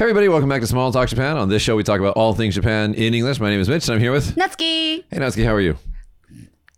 [0.00, 1.36] Hey everybody, welcome back to Small Talk Japan.
[1.36, 3.38] On this show, we talk about all things Japan in English.
[3.38, 5.04] My name is Mitch, and I'm here with Natsuki.
[5.10, 5.76] Hey Natsuki, how are you?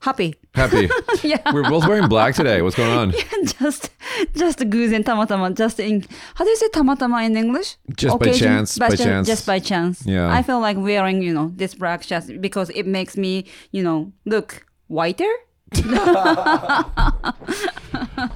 [0.00, 0.34] Happy.
[0.56, 0.88] Happy.
[1.22, 1.40] yeah.
[1.54, 2.62] We're both wearing black today.
[2.62, 3.12] What's going on?
[3.12, 3.90] Yeah, just,
[4.34, 5.56] just goose and tamatama.
[5.56, 6.04] Just in
[6.34, 7.76] how do you say tamatama in English?
[7.94, 8.76] Just by chance.
[8.76, 9.26] By, chance, chance.
[9.28, 10.04] Just by chance.
[10.04, 10.28] Yeah.
[10.28, 14.12] I feel like wearing you know this black just because it makes me you know
[14.24, 15.32] look whiter.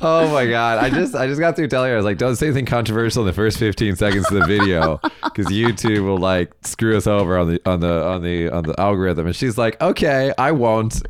[0.03, 0.79] Oh my god!
[0.79, 3.23] I just I just got through telling her I was like, don't say anything controversial
[3.23, 7.39] in the first 15 seconds of the video because YouTube will like screw us over
[7.39, 9.27] on the on the on the on the algorithm.
[9.27, 11.03] And she's like, okay, I won't.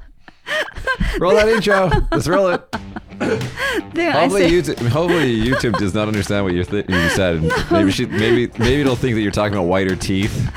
[1.19, 1.91] Roll that intro.
[2.13, 2.63] Let's roll it.
[4.13, 7.43] Hopefully YouTube, hopefully YouTube does not understand what you th- you said.
[7.71, 10.51] Maybe she, maybe maybe it'll think that you're talking about whiter teeth.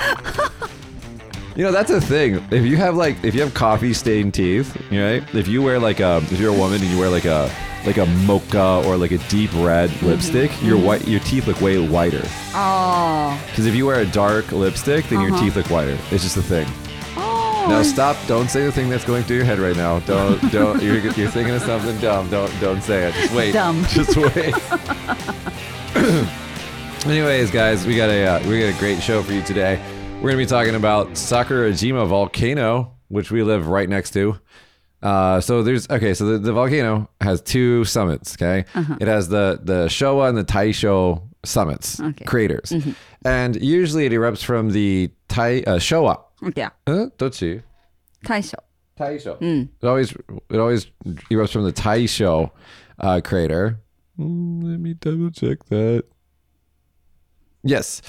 [1.60, 2.36] You know that's a thing.
[2.52, 5.22] If you have like if you have coffee stained teeth, right?
[5.36, 7.52] If you wear like a if you're a woman and you wear like a
[7.86, 11.78] like a mocha or like a deep red lipstick, your white your teeth look way
[11.86, 12.22] whiter.
[12.56, 15.44] oh, Because if you wear a dark lipstick, then your Uh-huh.
[15.44, 15.98] teeth look whiter.
[16.12, 16.66] It's just a thing.
[17.18, 17.66] oh.
[17.68, 18.16] Now stop!
[18.26, 20.00] Don't say the thing that's going through your head right now.
[20.00, 20.82] Don't don't.
[20.82, 22.30] You're, you're thinking of something dumb.
[22.30, 23.14] Don't don't say it.
[23.16, 23.52] Just wait.
[23.52, 23.84] Dumb.
[23.90, 24.56] Just wait.
[27.06, 29.82] Anyways, guys, we got a uh, we got a great show for you today.
[30.20, 34.38] We're going to be talking about Sakurajima Volcano, which we live right next to.
[35.02, 36.14] Uh, so there's okay.
[36.14, 38.34] So the, the volcano has two summits.
[38.34, 38.98] Okay, uh-huh.
[39.00, 42.26] it has the the Showa and the Taisho summits okay.
[42.26, 42.92] craters, mm-hmm.
[43.24, 46.22] and usually it erupts from the Tai uh, Showa.
[46.54, 46.72] Yeah.
[48.26, 48.60] Taisho.
[49.00, 49.40] Taisho.
[49.40, 49.70] Mm.
[49.82, 50.88] It always it always
[51.32, 52.52] erupts from the Taisho
[53.00, 53.80] uh, crater.
[54.20, 56.04] Mm, let me double check that.
[57.64, 58.02] Yes,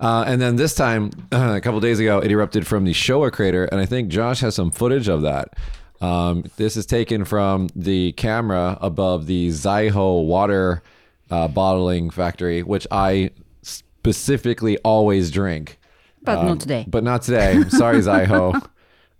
[0.00, 3.64] uh, and then this time, a couple days ago, it erupted from the Showa crater,
[3.64, 5.54] and I think Josh has some footage of that.
[6.00, 10.82] Um, this is taken from the camera above the Zaiho water
[11.30, 13.30] uh, bottling factory, which I
[13.62, 15.78] specifically always drink
[16.22, 16.84] But not today.
[16.88, 17.62] but not today.
[17.68, 18.62] Sorry, Zyho.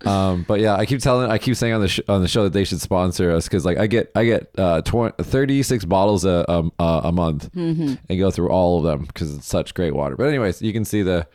[0.06, 2.44] Um, but yeah, I keep telling, I keep saying on the sh- on the show
[2.44, 6.24] that they should sponsor us because like I get I get uh, tw- 36 bottles
[6.24, 9.94] a um, uh, a month and go through all of them because it's such great
[9.94, 10.14] water.
[10.16, 11.26] But anyways, you can see the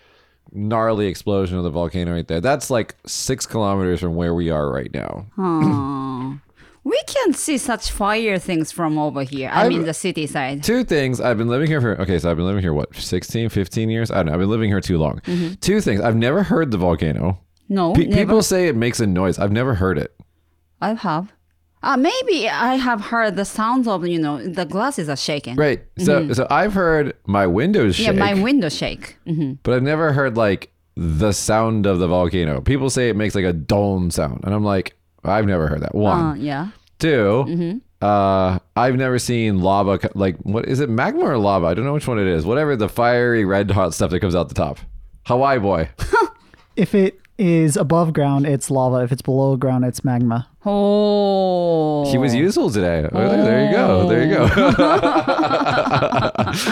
[0.51, 2.39] gnarly explosion of the volcano right there.
[2.39, 5.25] That's like six kilometers from where we are right now.
[5.37, 6.39] Oh.
[6.85, 9.49] We can see such fire things from over here.
[9.53, 10.63] I I've- mean, the city side.
[10.63, 11.21] Two things.
[11.21, 14.11] I've been living here for, okay, so I've been living here, what, 16, 15 years?
[14.11, 14.33] I don't know.
[14.33, 15.21] I've been living here too long.
[15.61, 16.01] Two things.
[16.01, 17.39] I've never heard the volcano.
[17.69, 18.21] No, Pe- never.
[18.21, 19.39] people say it makes a noise.
[19.39, 20.15] I've never heard it.
[20.81, 21.31] I have.
[21.81, 25.55] Uh, maybe I have heard the sounds of, you know, the glasses are shaking.
[25.57, 25.83] Right.
[25.97, 28.17] So so I've heard my windows shake, Mm-hmm.
[28.19, 29.17] Yeah, my window shake.
[29.25, 32.61] hmm but I've never heard like the sound of the volcano.
[32.61, 34.95] People say it makes like a dome sound, and I'm like,
[35.25, 35.95] I've never heard that.
[35.95, 36.67] One, Uh, yeah.
[36.99, 39.97] 2 Uh, I've never seen lava.
[39.97, 40.89] co- Like, what is it?
[40.89, 41.65] Magma or lava?
[41.67, 42.45] I don't know which one it is.
[42.45, 44.77] Whatever the fiery red hot stuff that comes out the top.
[45.25, 45.89] Hawaii boy.
[46.75, 48.97] If it is above ground, it's lava.
[49.03, 50.47] If it's below ground, it's magma.
[50.65, 52.09] Oh.
[52.11, 53.07] He was useful today.
[53.11, 54.07] Oh, there- there you go.
[54.07, 54.49] There you go.
[54.57, 54.71] Oh.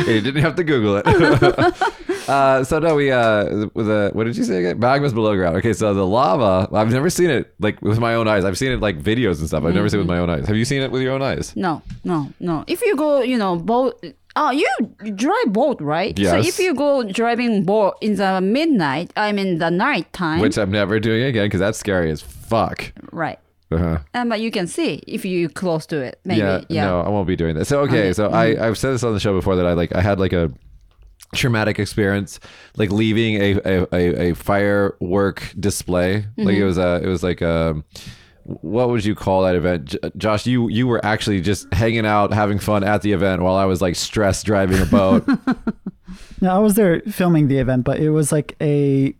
[0.07, 1.05] you didn't have to Google it.
[2.27, 4.79] uh, so no, we uh, the what did you say again?
[4.79, 5.57] Magma's below ground.
[5.57, 6.67] Okay, so the lava.
[6.75, 8.45] I've never seen it like with my own eyes.
[8.45, 9.63] I've seen it like videos and stuff.
[9.63, 10.47] I've never seen it with my own eyes.
[10.47, 11.55] Have you seen it with your own eyes?
[11.55, 12.63] No, no, no.
[12.67, 14.03] If you go, you know, boat.
[14.33, 14.65] Oh, you
[15.13, 16.17] drive boat, right?
[16.17, 20.57] So if you go driving boat in the midnight, I mean the night time, Which
[20.57, 22.93] I'm never doing again because that's scary as fuck.
[23.11, 23.39] right?
[23.71, 23.99] Uh-huh.
[24.13, 26.19] And but you can see if you close to it.
[26.23, 26.85] Maybe, yeah, yeah.
[26.85, 27.65] no, I won't be doing that.
[27.65, 28.13] So okay, Okay.
[28.13, 30.31] so I I've said this on the show before that I like I had like
[30.33, 30.49] a
[31.33, 32.39] traumatic experience
[32.75, 36.25] like leaving a a, a, a firework display.
[36.37, 37.83] Like it was a it was like a
[38.43, 39.85] what would you call that event?
[39.85, 43.55] J- josh you you were actually just hanging out having fun at the event while
[43.55, 45.25] i was like stressed driving a boat.
[46.41, 49.13] Now, I was there filming the event, but it was like a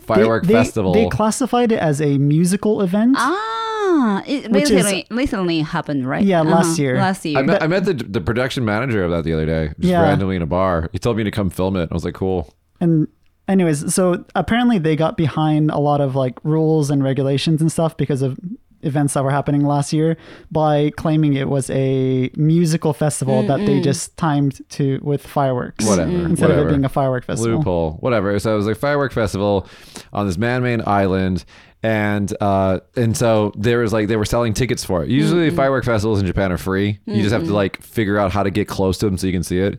[0.00, 0.92] firework they, they- festival.
[0.94, 3.16] They classified it as a musical event.
[3.18, 6.24] Ah, Ah, it Which is- recently, recently happened, right?
[6.24, 6.82] Yeah, last uh-huh.
[6.82, 6.96] year.
[6.96, 7.38] Last year.
[7.38, 10.02] I met, I met the, the production manager of that the other day just Yeah.
[10.02, 12.52] randomly in a bar he told me to come film it i was like cool
[12.80, 13.08] And
[13.48, 17.96] anyways, so apparently they got behind a lot of like rules and regulations and stuff
[17.96, 18.38] because of
[18.82, 20.14] events that were happening last year
[20.52, 25.86] by claiming it was a musical festival that they just timed to with fireworks.
[25.86, 26.68] Whatever, Instead of whatever.
[26.68, 27.56] it being a firework festival.
[27.58, 28.38] loophole, whatever.
[28.38, 29.66] So it was like firework festival
[30.12, 31.46] on this man-made island,
[31.84, 35.10] and uh, and so there was like they were selling tickets for it.
[35.10, 36.98] Usually, firework festivals in Japan are free.
[37.04, 39.34] You just have to like figure out how to get close to them so you
[39.34, 39.78] can see it.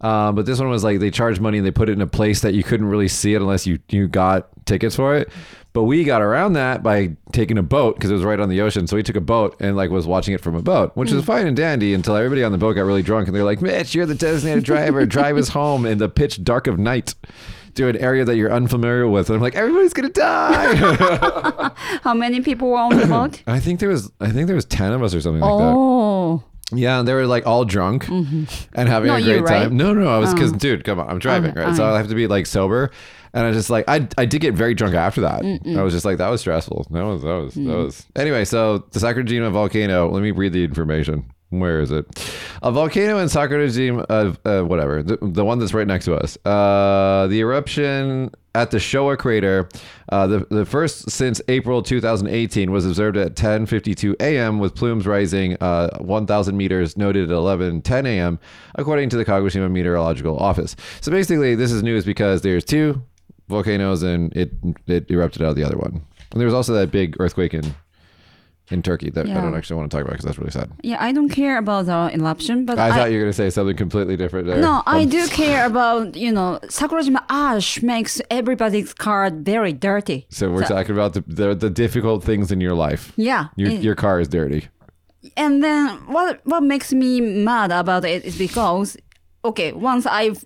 [0.00, 2.06] Um, but this one was like they charged money and they put it in a
[2.06, 5.28] place that you couldn't really see it unless you you got tickets for it.
[5.74, 8.62] But we got around that by taking a boat because it was right on the
[8.62, 8.86] ocean.
[8.86, 11.22] So we took a boat and like was watching it from a boat, which was
[11.22, 13.94] fine and dandy until everybody on the boat got really drunk and they're like, "Mitch,
[13.94, 15.04] you're the designated driver.
[15.04, 17.14] Drive us home in the pitch dark of night."
[17.76, 21.70] To an area that you're unfamiliar with, and I'm like, everybody's gonna die.
[22.02, 23.42] How many people were on the boat?
[23.46, 25.74] I think there was, I think there was ten of us or something like that.
[25.74, 28.44] oh, Yeah, and they were like all drunk mm-hmm.
[28.74, 29.62] and having Not a great you, right?
[29.64, 29.76] time.
[29.76, 30.34] No, no, I was oh.
[30.34, 31.76] because dude, come on, I'm driving, Okay, right?
[31.76, 31.94] So alright.
[31.94, 32.90] I have to be like sober,
[33.32, 35.44] and I just like I I did get very drunk after that.
[35.44, 36.88] I was just like that was stressful.
[36.90, 37.84] That was that was that mm.
[37.84, 38.44] was anyway.
[38.44, 40.10] So the Sakurajima volcano.
[40.10, 41.32] Let me read the information.
[41.52, 42.06] Where is it?
[42.62, 46.38] A volcano in Sakurajima, uh, uh, whatever, the, the one that's right next to us.
[46.46, 49.68] Uh, the eruption at the Showa crater,
[50.08, 54.60] uh, the, the first since April 2018, was observed at 10:52 a.m.
[54.60, 58.38] with plumes rising uh, 1,000 meters, noted at 11:10 a.m.
[58.76, 60.74] according to the Kagoshima Meteorological Office.
[61.02, 63.02] So basically, this is news because there's two
[63.50, 64.52] volcanoes and it
[64.86, 66.00] it erupted out of the other one.
[66.30, 67.74] And there was also that big earthquake in
[68.72, 70.70] in Turkey that I don't actually want to talk about because that's really sad.
[70.82, 70.96] yeah.
[71.08, 73.50] I don't care about the eruption, but I, I, thought you were going to say
[73.50, 74.60] something completely different there.
[74.60, 80.26] no, I Um, do care about you know Sakurajima ash makes everybody's car very dirty.
[80.30, 83.12] So we're talking about the, the the difficult things in your life.
[83.16, 84.68] Yeah, Your, it- your car is dirty.
[85.36, 88.96] And then what what makes me mad about it is because
[89.44, 90.44] okay, once I've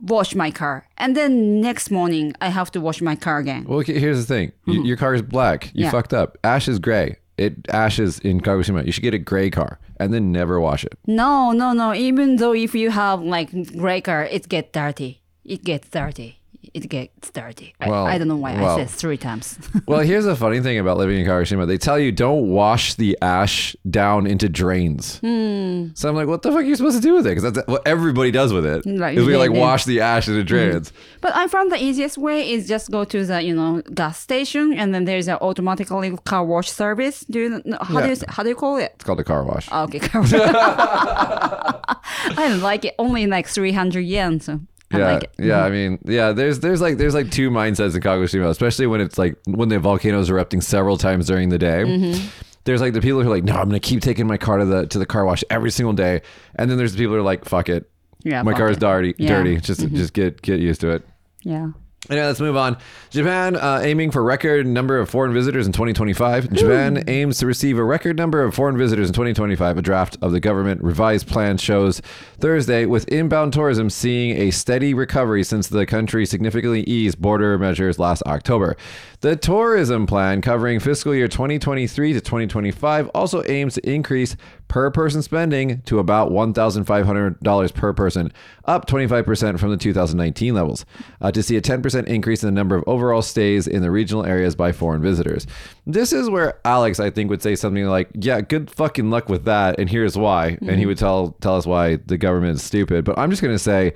[0.00, 3.64] washed my car and then next morning I have to wash my car again.
[3.66, 4.52] Well, okay, here's the thing.
[4.66, 5.64] Y- Your car is black.
[5.64, 5.80] You Mm-hmm.
[5.84, 5.90] Yeah.
[5.90, 6.36] fucked up.
[6.44, 7.16] Ash is gray.
[7.36, 8.86] It ashes in Kagoshima.
[8.86, 10.96] You should get a gray car and then never wash it.
[11.06, 11.92] No, no, no.
[11.94, 15.20] Even though if you have like gray car, it gets dirty.
[15.44, 16.40] It gets dirty.
[16.72, 17.74] It gets dirty.
[17.80, 18.76] I, Well, I don't know why well.
[18.78, 19.58] I said three times.
[19.86, 21.66] Well, here's the funny thing about living in Kagoshima.
[21.66, 25.18] They tell you don't wash the ash down into drains.
[25.18, 25.88] Hmm.
[25.94, 27.30] So I'm like, what the fuck are you supposed to do with it?
[27.30, 28.82] Because that's what everybody does with it.
[28.86, 29.60] Right, Is we like yeah.
[29.60, 30.92] wash the ash into drains.
[31.20, 34.72] but I found the easiest way is just go to the you know gas station
[34.72, 37.20] and then there's an automatically car wash service.
[37.28, 38.92] Do you know, how do you how do you call it?
[38.94, 39.68] It's called a car wash.
[39.70, 40.32] Oh, okay, car wash.
[42.36, 42.94] I like it.
[42.98, 44.40] Only like three hundred yen.
[44.40, 44.60] So
[44.94, 45.64] I yeah, like yeah.
[45.64, 46.32] I mean, yeah.
[46.32, 49.78] There's there's like there's like two mindsets in Kagoshima, especially when it's like when the
[49.78, 51.84] volcano is erupting several times during the day.
[51.84, 52.26] Mm-hmm.
[52.64, 54.64] There's like the people who are like, no, I'm gonna keep taking my car to
[54.64, 56.22] the to the car wash every single day,
[56.56, 57.90] and then there's the people who are like, fuck it,
[58.22, 59.30] Yeah, my car is dirty, Yeah.
[59.30, 59.44] Mm-hmm.
[59.44, 59.60] dirty.
[59.60, 61.06] Just just get get used to it.
[61.42, 61.68] Yeah.
[62.10, 62.76] Anyway, let's move on.
[63.08, 66.52] Japan uh, aiming for record number of foreign visitors in 2025.
[66.52, 69.78] Japan aims to receive a record number of foreign visitors in 2025.
[69.78, 72.02] A draft of the government revised plan shows
[72.38, 77.98] Thursday, with inbound tourism seeing a steady recovery since the country significantly eased border measures
[77.98, 78.76] last October.
[79.20, 84.36] The tourism plan, covering fiscal year 2023 to 2025, also aims to increase
[84.68, 88.32] per person spending to about $1,500 per person,
[88.64, 90.84] up 25% from the 2019 levels,
[91.20, 94.24] uh, to see a 10% increase in the number of overall stays in the regional
[94.24, 95.46] areas by foreign visitors.
[95.86, 99.44] This is where Alex, I think, would say something like, "Yeah, good fucking luck with
[99.44, 103.04] that, and here's why," and he would tell tell us why the government is stupid.
[103.04, 103.94] But I'm just gonna say,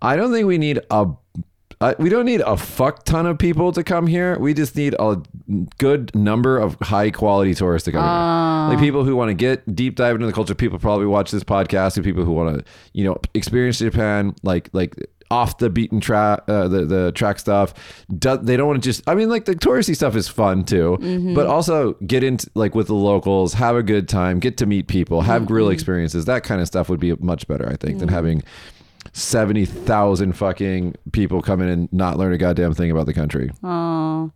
[0.00, 1.08] I don't think we need a
[1.82, 4.38] uh, we don't need a fuck ton of people to come here.
[4.38, 5.20] We just need a
[5.78, 8.76] good number of high quality tourists to come here.
[8.76, 10.54] Like people who want to get deep dive into the culture.
[10.54, 11.96] People probably watch this podcast.
[11.96, 14.94] And people who want to, you know, experience Japan like like
[15.32, 17.72] off the beaten track, uh, the the track stuff.
[18.16, 19.02] Do, they don't want to just.
[19.08, 21.34] I mean, like the touristy stuff is fun too, mm-hmm.
[21.34, 24.88] but also get into like with the locals, have a good time, get to meet
[24.88, 25.72] people, have grill mm-hmm.
[25.72, 26.26] experiences.
[26.26, 28.14] That kind of stuff would be much better, I think, than mm-hmm.
[28.14, 28.42] having.
[29.14, 33.50] 70,000 fucking people come in and not learn a goddamn thing about the country.
[33.62, 34.30] Oh,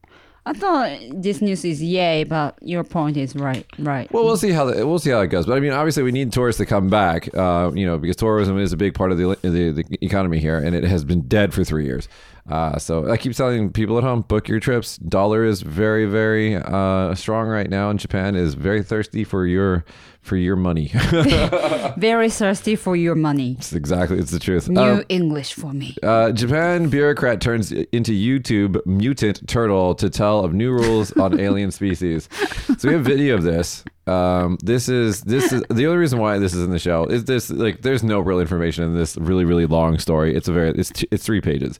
[0.46, 3.66] I thought this news is yay, but your point is right.
[3.80, 4.10] Right.
[4.12, 5.44] Well, we'll see how the, we'll see how it goes.
[5.44, 7.28] But I mean, obviously, we need tourists to come back.
[7.34, 10.56] Uh, you know, because tourism is a big part of the, the the economy here,
[10.56, 12.08] and it has been dead for three years.
[12.48, 14.98] Uh, so I keep telling people at home, book your trips.
[14.98, 19.84] Dollar is very, very uh, strong right now, and Japan is very thirsty for your
[20.22, 20.90] for your money.
[21.96, 23.54] Very thirsty for your money.
[23.58, 24.68] it's exactly, it's the truth.
[24.68, 25.96] New Um, English for me.
[26.02, 31.70] Uh, Japan bureaucrat turns into YouTube mutant turtle to tell of new rules on alien
[31.70, 32.28] species.
[32.76, 33.84] So we have video of this.
[34.08, 37.24] Um, this is this is the only reason why this is in the show is
[37.24, 40.34] this like there's no real information in this really really long story.
[40.34, 41.78] It's a very it's it's three pages.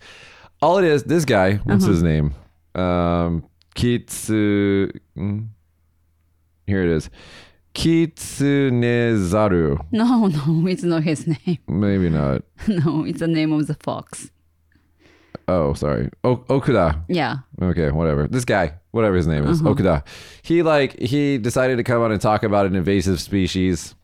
[0.63, 1.55] All it is this guy.
[1.65, 2.35] What's his name?
[2.75, 3.45] Um,
[3.75, 4.91] Kitsu.
[5.17, 5.49] mm,
[6.67, 7.09] Here it is.
[7.75, 9.79] Kitsunezaru.
[9.93, 11.59] No, no, it's not his name.
[11.69, 12.43] Maybe not.
[12.69, 14.31] No, it's the name of the fox.
[15.49, 16.11] Oh, sorry.
[16.25, 17.05] O- Okuda.
[17.09, 17.37] Yeah.
[17.63, 18.27] Okay, whatever.
[18.27, 20.03] This guy, whatever his name is, Okuda.
[20.43, 23.95] He like he decided to come on and talk about an invasive species,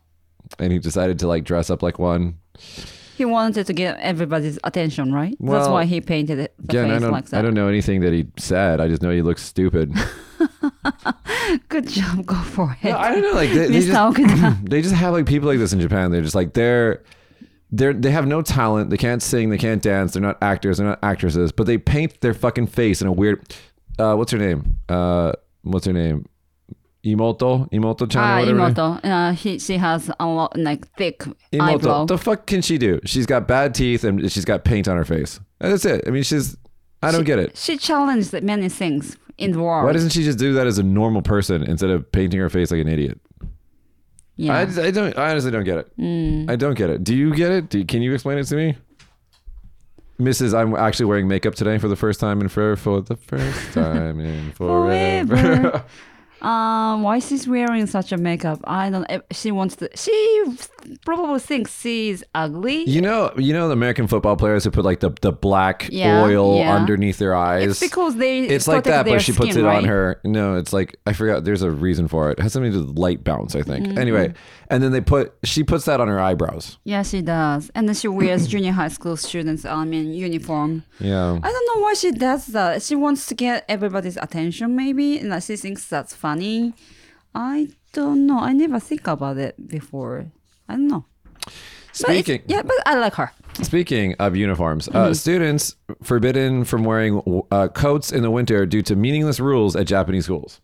[0.59, 2.37] and he decided to like dress up like one.
[3.15, 5.35] He wanted to get everybody's attention, right?
[5.39, 7.39] That's why he painted it the Again, I face don't, like that.
[7.39, 8.79] I don't know anything that he said.
[8.81, 9.93] I just know he looks stupid.
[11.69, 12.89] Good job, go for it.
[12.89, 13.33] No, I don't know.
[13.33, 16.11] Like they, they just, they just have like people like this in Japan.
[16.11, 17.03] They're just like they're
[17.71, 18.89] they're they have no talent.
[18.89, 19.49] They can't sing.
[19.49, 20.13] They can't dance.
[20.13, 20.77] They're not actors.
[20.77, 21.51] They're not actresses.
[21.51, 23.55] But they paint their fucking face in a weird.
[23.99, 24.75] Uh, what's her name?
[24.89, 26.27] Uh, what's her name?
[27.05, 28.59] Imoto, Imoto chan Ah, or whatever.
[28.59, 28.99] her name- Imoto.
[29.03, 31.19] Uh, he, she has a lot, like thick
[31.51, 31.61] Imoto.
[31.61, 32.05] eyebrow.
[32.05, 32.99] The fuck can she do?
[33.05, 35.39] She's got bad teeth and she's got paint on her face.
[35.59, 36.03] That's it.
[36.07, 36.55] I mean, she's.
[37.01, 37.57] I don't get it.
[37.57, 39.85] She challenged many things in the world.
[39.85, 42.71] Why doesn't she just do that as a normal person instead of painting her face
[42.71, 43.19] like an idiot?
[44.37, 44.53] yeah.
[44.53, 45.17] I, I don't.
[45.17, 46.49] I honestly don't get it.
[46.49, 47.03] I don't get it.
[47.03, 47.69] Do you get it?
[47.69, 48.77] Do, can you explain it to me,
[50.19, 50.57] Mrs.
[50.57, 52.77] I'm actually wearing makeup today for the first time in forever.
[52.77, 55.35] For the first time in forever.
[55.35, 55.85] Forever.
[56.43, 58.59] Uh, why she's wearing such a makeup?
[58.65, 59.05] I don't.
[59.09, 59.89] eh, She wants to.
[59.95, 60.43] She
[61.05, 62.83] probably thinks she's ugly.
[62.89, 66.21] you know, you know the American football players who put like the the black Yeah,
[66.23, 66.75] oil yeah.
[66.75, 67.69] underneath their eyes.
[67.71, 68.41] It's because they.
[68.41, 70.19] It's like that, but she puts skin, it on her.
[70.23, 71.43] No, it's like I forgot.
[71.43, 72.39] There's a reason for it.
[72.39, 73.87] It has something to do with light bounce, I think.
[73.87, 73.97] Mm-hmm.
[73.97, 74.33] Anyway,
[74.69, 76.77] and then they put she puts that on her eyebrows.
[76.83, 80.83] Yeah, she does, and then she wears junior high school students' I mean uniform.
[80.99, 81.39] Yeah.
[81.41, 82.81] I don't know why she does that.
[82.81, 86.73] She wants to get everybody's attention, maybe, and she thinks that's funny.
[87.35, 88.39] I don't know.
[88.39, 90.25] I never think about it before.
[90.67, 91.05] I don't know.
[91.45, 91.53] But
[91.93, 93.31] Speaking yeah, but I like her.
[93.61, 94.97] Speaking of uniforms, Mm-hmm.
[94.97, 97.21] uh, students forbidden from wearing
[97.51, 100.59] uh, coats in the winter due to meaningless rules at Japanese schools.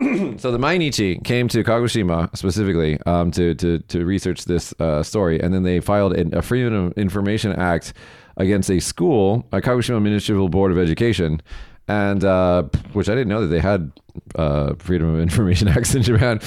[0.36, 5.40] so the Mainichi came to Kagoshima specifically um, to, to to research this uh, story,
[5.40, 7.92] and then they filed an, a Freedom of Information Act
[8.36, 11.40] against a school, a Kagoshima Municipal Board of Education,
[11.88, 13.90] and uh, which I didn't know that they had
[14.34, 16.40] uh, Freedom of Information Acts in Japan.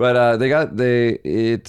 [0.00, 1.68] But uh, they got they it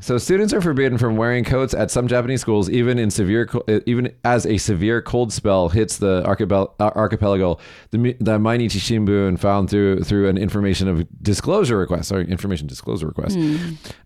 [0.00, 3.80] so students are forbidden from wearing coats at some Japanese schools, even in severe uh,
[3.84, 7.58] even as a severe cold spell hits the archipel- uh, archipelago.
[7.90, 13.08] The the Mainichi Shimbun found through through an information of disclosure request, sorry, information disclosure
[13.08, 13.36] request.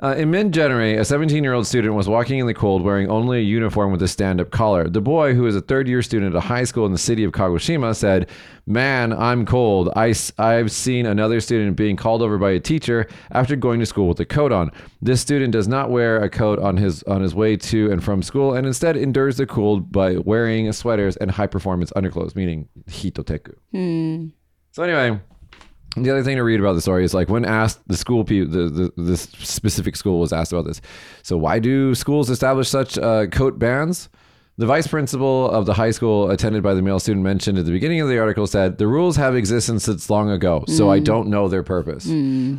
[0.02, 3.09] Uh, in mid January, a 17 year old student was walking in the cold wearing
[3.09, 4.88] only a uniform with a stand up collar.
[4.88, 7.23] The boy, who is a third year student at a high school in the city
[7.23, 8.29] of Kagoshima, said,
[8.67, 9.91] Man, I'm cold.
[9.95, 14.09] I I've seen another student being called over by a teacher after going to school
[14.09, 14.71] with a coat on.
[15.00, 18.23] This student does not wear a coat on his on his way to and from
[18.23, 23.54] school and instead endures the cold by wearing sweaters and high performance underclothes, meaning hitoteku.
[23.73, 24.26] Hmm.
[24.73, 25.21] So anyway,
[25.97, 28.50] the other thing to read about the story is like when asked the school people,
[28.50, 30.81] the, the this specific school was asked about this.
[31.23, 34.09] So why do schools establish such uh, coat bans?
[34.59, 37.73] The vice principal of the high school attended by the male student mentioned at the
[37.73, 41.04] beginning of the article said the rules have existed since long ago, so I hmm.
[41.04, 42.07] don't know their purpose.
[42.07, 42.59] Hmm.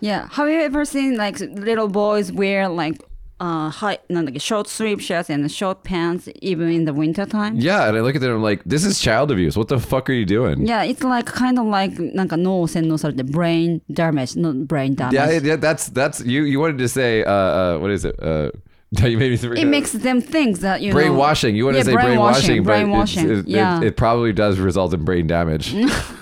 [0.00, 0.28] Yeah.
[0.32, 3.02] Have you ever seen like little boys wear like
[3.38, 7.56] uh high no, like short sleeve shirts and short pants even in the winter time?
[7.56, 9.56] Yeah, and I look at them I'm like, this is child abuse.
[9.56, 10.66] What the fuck are you doing?
[10.66, 15.14] Yeah, it's like kind of like なんか脳洗脳されて brain damage, not brain damage.
[15.14, 16.44] Yeah, yeah, that's that's you.
[16.44, 18.16] You wanted to say, uh, uh, what is it?
[18.22, 18.50] Uh,
[19.06, 19.58] you made me forget.
[19.62, 21.56] it makes them think that you know brainwashing.
[21.56, 23.28] You want yeah, to say brainwashing, but it's- brainwashing.
[23.30, 23.82] it, it- yeah.
[23.82, 25.74] it, probably does result in brain damage.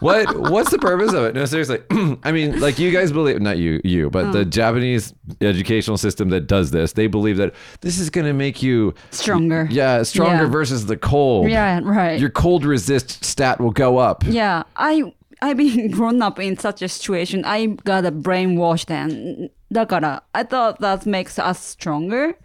[0.00, 1.34] what What's the purpose of it?
[1.34, 1.78] No, seriously.
[2.24, 4.32] I mean, like you guys believe, not you, you, but Oh.
[4.32, 8.62] the Japanese educational system that does this, they believe that this is going to make
[8.62, 9.68] you Stronger.
[9.70, 10.50] Yeah, stronger Yeah.
[10.50, 11.48] versus the cold.
[11.50, 12.18] Yeah, right.
[12.18, 14.24] Your cold resist stat will go up.
[14.26, 17.44] Yeah, I I've been grown up in such a situation.
[17.44, 22.36] I got a brainwashed and だから I thought that makes us stronger.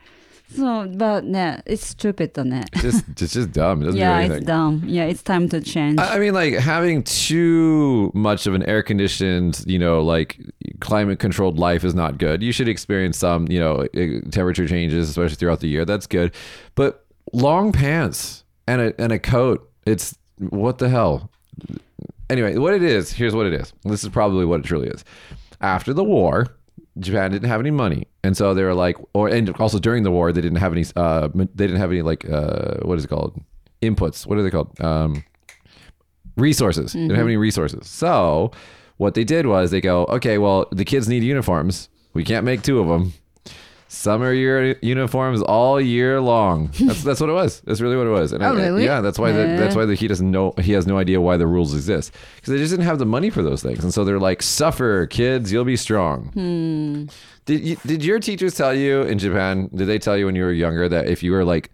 [0.54, 2.64] So, but yeah, it's stupid だね。
[2.76, 3.82] Just, it's just dumb.
[3.82, 4.82] It doesn't Yeah, do it's dumb.
[4.86, 5.98] Yeah, it's time to change.
[5.98, 10.38] I I mean, like having too much of an air conditioned, you know, like
[10.80, 12.42] climate controlled life is not good.
[12.42, 15.84] You should experience some, you know, eh, temperature changes, especially throughout the year.
[15.84, 16.32] That's good.
[16.74, 21.30] But long pants and a and a coat, it's what the hell.
[22.30, 23.72] Anyway, what it is, here's what it is.
[23.84, 25.04] This is probably what it truly is.
[25.60, 26.46] After the war,
[26.98, 30.10] Japan didn't have any money, and so they were like, or and also during the
[30.10, 30.84] war, they didn't have any.
[30.94, 33.40] Uh, they didn't have any like uh, what is it called?
[33.80, 34.26] Inputs.
[34.26, 34.78] What are they called?
[34.80, 35.24] Um,
[36.36, 36.92] resources.
[36.92, 37.88] They didn't have any resources.
[37.88, 38.52] So
[38.96, 41.88] what they did was they go, okay, well, the kids need uniforms.
[42.14, 43.14] We can't make two of them.
[43.94, 46.70] Summer year uniforms all year long.
[46.80, 47.60] That's that's what it was.
[47.66, 48.32] That's really what it was.
[48.32, 48.84] And Oh, really?
[48.86, 50.54] yeah, that's why the, that's why the, he doesn't know.
[50.58, 53.28] He has no idea why the rules exist because they just didn't have the money
[53.28, 53.84] for those things.
[53.84, 56.28] And so they're like, suffer, kids, you'll be strong.
[56.32, 57.04] Hmm.
[57.44, 59.68] Did you, did your teachers tell you in Japan?
[59.74, 61.70] Did they tell you when you were younger that if you were like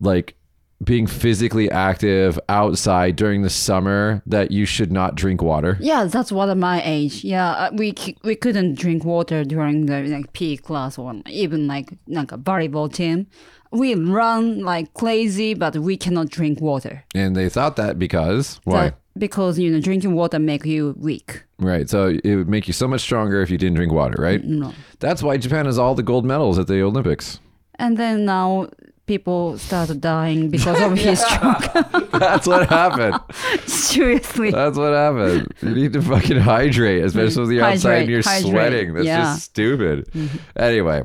[0.00, 0.34] like
[0.82, 5.76] being physically active outside during the summer that you should not drink water?
[5.80, 7.24] Yeah, that's what my age.
[7.24, 11.92] Yeah, uh, we we couldn't drink water during the like PE class or even like
[12.06, 13.26] like a volleyball team.
[13.70, 17.04] We run like crazy, but we cannot drink water.
[17.14, 18.84] And they thought that because why?
[18.84, 21.44] That- because you know drinking water make you weak.
[21.58, 21.88] Right.
[21.88, 24.42] So it would make you so much stronger if you didn't drink water, right?
[24.42, 24.72] No.
[25.00, 27.38] That's why Japan has all the gold medals at the Olympics.
[27.74, 28.68] And then now
[29.12, 32.10] people started dying because of his stroke.
[32.12, 33.18] That's what happened.
[33.68, 34.50] Seriously.
[34.50, 35.52] That's what happened.
[35.60, 38.94] You need to fucking hydrate, especially when you're outside and you're Hydrate, sweating.
[38.94, 39.24] That's Yeah.
[39.26, 39.36] Mm-hmm.
[39.36, 40.08] stupid.
[40.56, 41.02] Anyway,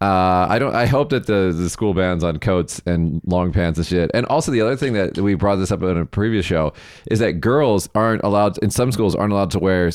[0.00, 0.74] uh, I don't.
[0.74, 4.10] I hope that the the school bans on coats and long pants and shit.
[4.14, 6.72] And also the other thing that we brought this up in a previous show
[7.10, 9.90] is that girls aren't allowed in some schools aren't allowed to wear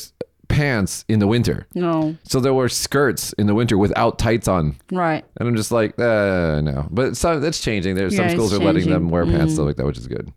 [0.48, 1.66] pants in the winter.
[1.74, 2.16] No.
[2.24, 4.76] So they wear skirts in the winter without tights on.
[4.90, 5.24] Right.
[5.38, 6.86] And I'm just like, uh, no.
[6.90, 7.96] But so that's changing.
[7.96, 9.08] There's some schools are letting them.
[9.08, 9.10] Mm.
[9.10, 10.32] wear pants stuff like that, which is good.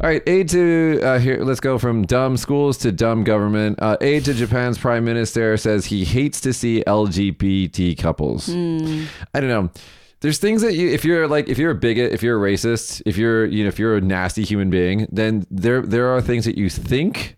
[0.00, 1.42] All right, aid to uh, here.
[1.42, 3.82] Let's go from dumb schools to dumb government.
[3.82, 8.46] Uh, aid to Japan's prime minister says he hates to see LGBT couples.
[8.46, 9.06] Hmm.
[9.34, 9.70] I don't know.
[10.20, 13.02] There's things that you, if you're like, if you're a bigot, if you're a racist,
[13.06, 16.44] if you're, you know, if you're a nasty human being, then there there are things
[16.44, 17.36] that you think,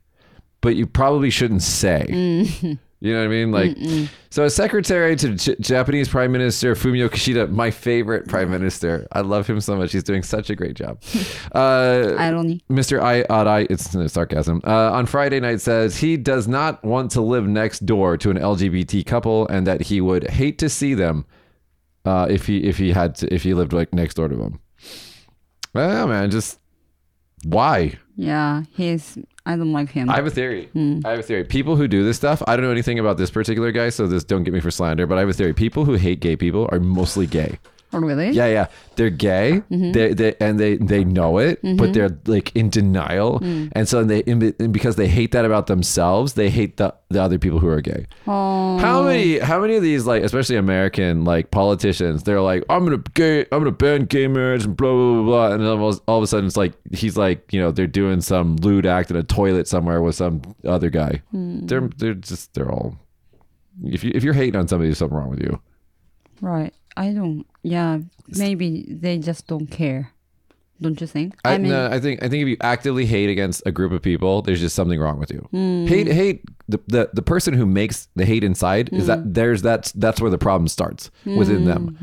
[0.61, 2.07] but you probably shouldn't say.
[2.09, 2.79] Mm.
[3.03, 3.51] You know what I mean?
[3.51, 9.09] Like, so as secretary to J- Japanese Prime Minister Fumio Kishida, my favorite prime minister.
[9.13, 9.93] I love him so much.
[9.93, 11.03] He's doing such a great job.
[11.55, 12.63] Uh, Irony.
[12.69, 13.01] Mr.
[13.01, 14.61] Arai, it's uh, sarcasm.
[14.67, 18.37] Uh, on Friday night says he does not want to live next door to an
[18.37, 21.25] LGBT couple and that he would hate to see them
[22.05, 24.61] uh, if he if he had to if he lived like next door to them.
[25.73, 26.59] Well, man, just
[27.45, 27.95] why?
[28.17, 29.17] Yeah, he's.
[29.47, 30.11] I don't like him.
[30.11, 30.69] I have a theory.
[30.73, 31.01] Hmm.
[31.05, 31.45] I have a theory.
[31.45, 34.23] People who do this stuff, I don't know anything about this particular guy, so this
[34.25, 35.55] don't get me for slander, but I have a theory.
[35.55, 37.59] People who hate gay people are mostly gay.
[37.93, 38.31] Oh, really?
[38.31, 38.67] Yeah, yeah.
[38.97, 39.93] They're gay, mm-hmm.
[39.93, 41.93] they, they, and they they know it, but mm-hmm.
[41.93, 43.71] they're like in denial, mm.
[43.73, 47.39] and so they and because they hate that about themselves, they hate the the other
[47.39, 48.07] people who are gay.
[48.27, 48.79] Oh.
[48.79, 53.03] How many how many of these like especially American like politicians they're like I'm gonna
[53.15, 55.53] gay I'm gonna ban gay marriage and blah blah blah, blah.
[55.53, 58.21] and then almost all of a sudden it's like he's like you know they're doing
[58.21, 61.23] some lewd act in a toilet somewhere with some other guy.
[61.35, 61.69] Mm.
[61.69, 62.97] They're they're just they're all
[63.85, 65.61] if you if you're hating on somebody, there's something wrong with you.
[66.41, 66.75] Right.
[66.97, 67.47] I don't.
[67.63, 67.99] Yeah.
[68.29, 70.13] Maybe they just don't care.
[70.81, 71.35] Don't you think?
[71.45, 73.93] I, I mean, no, I think I think if you actively hate against a group
[73.93, 75.47] of people, there's just something wrong with you.
[75.51, 75.87] Hmm.
[75.87, 79.07] Hate hate the, the the person who makes the hate inside is Hmm.
[79.09, 81.97] that there's that's that's where the problem starts within them.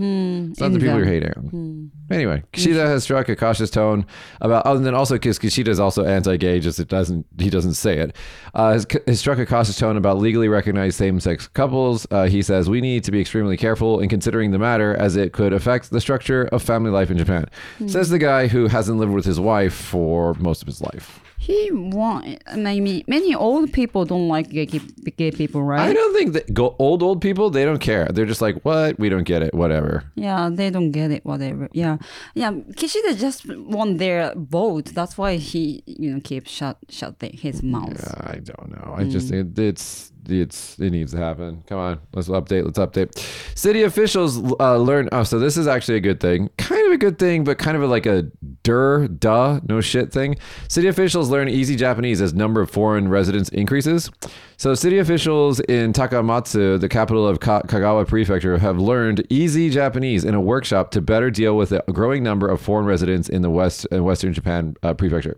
[0.51, 1.03] It's not In the people them.
[1.03, 1.91] you're hating.
[2.09, 4.05] Anyway, Kishida has struck a cautious tone
[4.41, 4.65] about.
[4.65, 8.15] Other than also because Kishida is also anti-gay, just it doesn't he doesn't say it.
[8.53, 12.07] Uh, has, has struck a cautious tone about legally recognized same-sex couples.
[12.11, 15.33] Uh, he says we need to be extremely careful in considering the matter as it
[15.33, 17.45] could affect the structure of family life in Japan.
[17.87, 21.19] Says the guy who hasn't lived with his wife for most of his life.
[21.37, 22.41] He want.
[22.55, 25.89] Maybe many old people don't like gay, gay people, right?
[25.89, 28.05] I don't think that go, old old people they don't care.
[28.05, 28.99] They're just like, what?
[28.99, 29.53] We don't get it.
[29.53, 30.03] Whatever.
[30.15, 31.23] Yeah, they don't get it.
[31.25, 31.69] Whatever.
[31.73, 31.97] Yeah,
[32.33, 32.51] yeah.
[32.51, 34.85] Kishida just want their vote.
[34.85, 38.01] That's why he, you know, keeps shut shut the, his mouth.
[38.27, 38.95] I don't know.
[38.97, 39.41] I just mm.
[39.41, 41.63] it, it's it's it needs to happen.
[41.67, 42.65] Come on, let's update.
[42.65, 43.17] Let's update.
[43.57, 45.09] City officials uh, learn.
[45.11, 46.49] Oh, so this is actually a good thing.
[46.57, 48.23] Kind of a good thing, but kind of like a
[48.63, 50.37] dur duh no shit thing.
[50.67, 54.09] City officials learn easy Japanese as number of foreign residents increases.
[54.57, 60.25] So city officials in Takamatsu, the capital of Ka- Kagawa Prefecture, have learned easy Japanese
[60.25, 63.49] in a workshop to better deal with the growing number of foreign residents in the
[63.49, 65.37] west and western Japan uh, prefecture.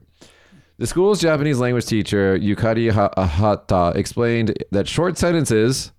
[0.79, 5.91] The school's Japanese language teacher, Yukari Ha- Hata, explained that short sentences.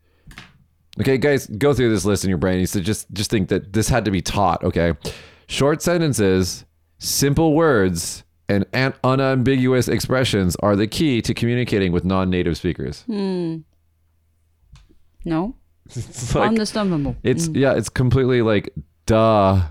[0.99, 2.59] Okay, guys, go through this list in your brain.
[2.61, 4.64] You said just just think that this had to be taught.
[4.64, 4.95] Okay,
[5.49, 6.64] short sentences,
[6.99, 13.05] simple words, and an- unambiguous expressions are the key to communicating with non-native speakers.
[15.25, 15.55] No,
[15.87, 17.16] It's like understandable.
[17.23, 18.73] it's yeah, it's completely like
[19.07, 19.63] duh.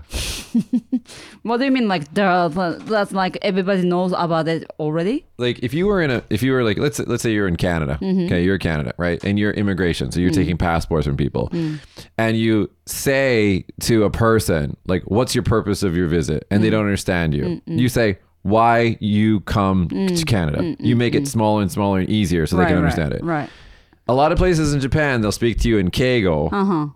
[1.42, 5.26] What do you mean, like duh, that's like everybody knows about it already?
[5.40, 7.56] like if you were in a if you were like let's let's say you're in
[7.56, 8.26] Canada mm-hmm.
[8.26, 9.22] okay you're Canada right?
[9.24, 10.34] And you're immigration so you're mm.
[10.34, 11.48] taking passports from people.
[11.48, 11.80] Mm.
[12.18, 16.46] And you say to a person like what's your purpose of your visit?
[16.50, 16.72] And they mm.
[16.72, 17.62] don't understand you.
[17.66, 20.76] You say why you come to Canada?
[20.78, 23.24] You make it smaller and smaller and easier so they can understand it.
[23.24, 23.48] Right.
[24.08, 26.52] a lot of places in Japan they'll speak to you in Keigo.
[26.52, 26.86] Uh huh.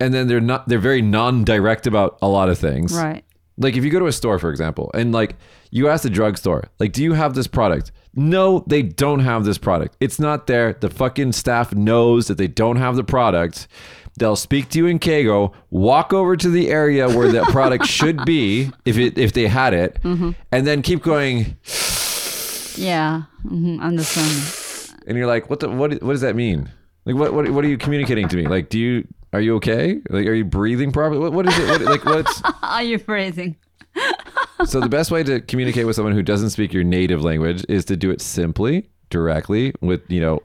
[0.00, 3.24] And then they're not they're very non-direct about a lot of things Right.
[3.58, 5.36] like if you go to a store, for example, and like
[5.70, 7.92] you ask the drugstore, like, do you have this product?
[8.14, 9.96] No, they don't have this product.
[10.00, 10.72] It's not there.
[10.72, 13.68] The fucking staff knows that they don't have the product.
[14.18, 18.24] They'll speak to you in Keigo, walk over to the area where that product should
[18.24, 20.30] be if it if they had it, Mm-hmm.
[20.50, 21.56] and then keep going.
[22.76, 25.02] Yeah, hmm understand.
[25.06, 26.68] And you're like, what the what what does that mean?
[27.04, 28.46] Like what what what are you communicating to me?
[28.48, 30.00] Like, do you are you okay?
[30.08, 31.20] Like, are you breathing properly?
[31.20, 31.68] What what is it?
[31.68, 33.56] What, like what's Are you phrasing?
[34.66, 37.84] so the best way to communicate with someone who doesn't speak your native language is
[37.86, 40.42] to do it simply, directly, with you know,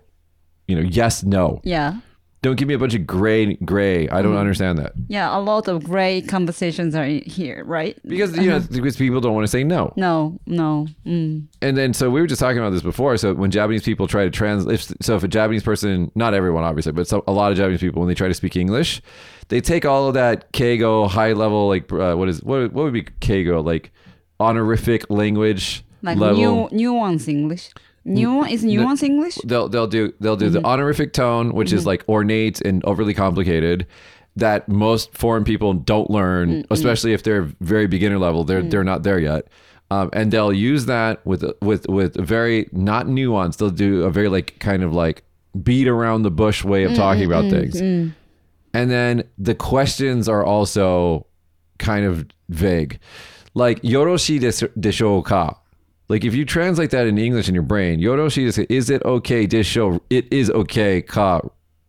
[0.68, 1.62] you know, yes, no.
[1.64, 2.00] Yeah.
[2.46, 4.08] Don't give me a bunch of gray, gray.
[4.08, 4.46] I don't Mm-hmm.
[4.46, 7.06] understand that Yeah, a lot of gray conversations are
[7.38, 7.96] here, right?
[8.14, 9.82] because you know because people don't want to say no.
[10.08, 10.88] No, no.
[11.06, 11.48] Mm.
[11.66, 13.18] And then so we were just talking about this before.
[13.18, 16.92] So when Japanese people try to translate, so if a Japanese person, not everyone obviously,
[17.00, 19.02] but so, a lot of Japanese people when they try to speak English,
[19.50, 22.94] they take all of that Keigo high level like uh, what is what what would
[22.94, 23.92] be Keigo like
[24.40, 26.38] honorific language Like level.
[26.38, 27.72] new nuance English.
[28.06, 29.36] Nuance is nuance English?
[29.46, 30.68] they'll they'll do they'll do the mm-hmm.
[30.68, 31.88] honorific tone, which is mm-hmm.
[31.88, 33.88] like ornate and overly complicated,
[34.36, 36.74] that most foreign people don't learn, mm-hmm.
[36.74, 38.44] especially if they're very beginner level.
[38.44, 39.48] They're they're not there yet,
[39.90, 43.58] um, and they'll use that with with with very not nuanced.
[43.58, 45.24] They'll do a very like kind of like
[45.64, 51.26] beat around the bush way of talking about things, and then the questions are also
[51.80, 53.00] kind of vague,
[53.56, 55.60] like yoroshi desu- desho ka.
[56.08, 59.48] Like if you translate that in English in your brain, Yoroshi is is it okay
[59.48, 60.00] disho?
[60.10, 61.42] It is okay ka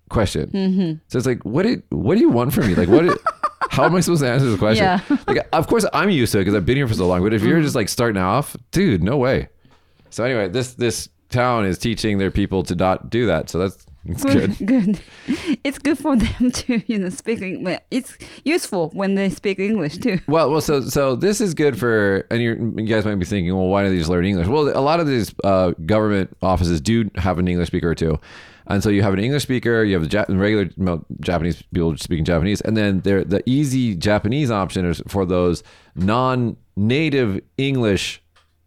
[0.09, 0.51] question.
[0.51, 0.93] Mm-hmm.
[1.09, 2.75] So it's like what did what do you want from me?
[2.75, 3.19] Like what?
[3.71, 4.85] How am I supposed to answer this question?
[4.85, 5.01] Yeah.
[5.27, 7.23] Like of course I'm used to it because I've been here for so long.
[7.23, 9.49] But if you're just like starting off, dude, no way.
[10.11, 13.51] So anyway, this this town is teaching their people to not do that.
[13.51, 14.57] So that's it's good.
[14.67, 15.01] good.
[15.65, 17.43] It's good for them to, you know, speak.
[17.43, 20.19] Eng- well, It's useful when they speak English too.
[20.29, 23.55] Well, well, so so this is good for, and you're, you guys might be thinking,
[23.57, 24.47] well, why don't they just learn English?
[24.49, 28.19] Well, a lot of these uh, government offices do have an English speaker or two,
[28.67, 31.97] and so you have an English speaker, you have the ja- regular well, Japanese people
[31.97, 35.63] speaking Japanese, and then there the easy Japanese option is for those
[35.97, 38.23] non-native English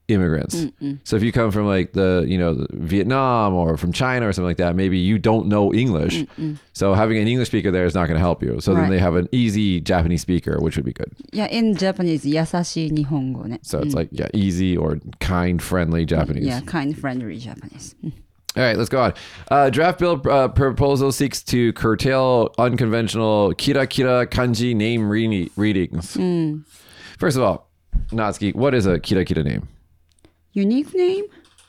[0.10, 0.56] immigrants.
[0.56, 1.00] Mm-mm.
[1.04, 4.48] So if you come from like the, you know, Vietnam or from China or something
[4.48, 6.15] like that, maybe you don't know English.
[6.15, 6.58] Mm-mm.
[6.74, 8.60] So having an English speaker there is not going to help you.
[8.60, 8.82] So right.
[8.82, 11.12] then they have an easy Japanese speaker, which would be good.
[11.32, 13.60] Yeah, in Japanese, yasashi nihongo ne.
[13.62, 13.98] So it's mm.
[13.98, 16.45] like yeah, easy or kind friendly Japanese.
[16.45, 17.95] Yeah, kind friendly Japanese.
[18.04, 18.13] Mm.
[18.58, 19.13] All right, let's go on.
[19.52, 26.17] Uh, draft bill uh, proposal seeks to curtail unconventional kira kira kanji name re- readings.
[26.17, 26.65] Mm.
[27.19, 27.69] First of all,
[28.12, 29.67] Natsuki, what is a kira kira name?
[30.54, 31.26] Unique name?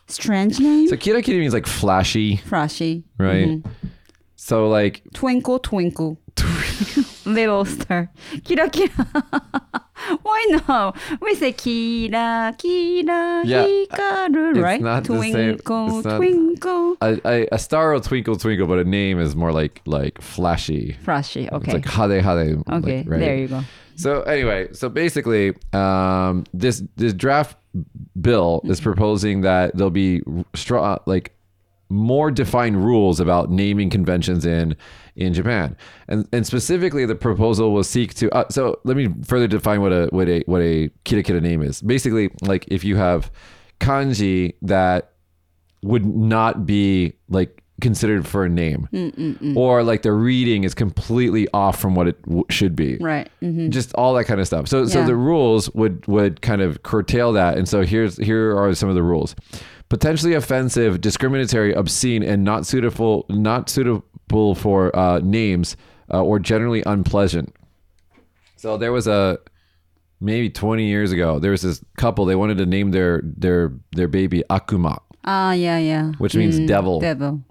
[0.06, 0.88] Strange name?
[0.88, 3.04] So kira kira means like flashy, Flashy.
[3.18, 3.46] right?
[3.48, 3.68] Mm-hmm.
[4.36, 6.18] So like Twinkle, twinkle.
[7.26, 8.10] Little star.
[8.38, 8.90] Kira, kira.
[10.22, 10.94] Why no?
[11.20, 14.80] We say kira, kira, Yeah, hikaru, it's right?
[14.80, 16.96] not the same- Twinkle, it's not- twinkle.
[17.02, 20.96] a, a, a star will twinkle twinkle, but a name is more like like flashy.
[21.04, 21.44] Flashy.
[21.44, 21.72] It's Okay.
[21.74, 22.56] like hade hade.
[22.72, 23.20] okay, like, right?
[23.20, 23.60] there you go.
[24.00, 27.56] So anyway, so basically, um, this this draft
[28.20, 30.22] bill is proposing that there'll be
[30.54, 31.36] straw like
[31.90, 34.76] more defined rules about naming conventions in
[35.16, 35.76] in Japan,
[36.08, 38.30] and and specifically, the proposal will seek to.
[38.34, 41.82] Uh, so let me further define what a what a what a kira name is.
[41.82, 43.30] Basically, like if you have
[43.80, 45.12] kanji that
[45.82, 48.88] would not be like considered for a name,
[49.56, 53.28] or like the reading is completely off from what it w- should be Right.
[53.40, 54.68] hmm just all that kind of stuff.
[54.68, 57.56] So so the rules would would kind of curtail that.
[57.58, 59.34] And so here's here are some of the rules.
[59.88, 65.76] Potentially offensive, discriminatory, obscene, and not suitable not suitable for uh, names
[66.12, 67.54] uh, or generally unpleasant.
[68.56, 69.38] So there was a
[70.20, 71.38] maybe 20 years ago.
[71.38, 72.24] There was this couple.
[72.26, 76.12] They wanted to name their their their baby Akuma, Ah, yeah, yeah.
[76.18, 77.00] which means devil.
[77.00, 77.42] Devil.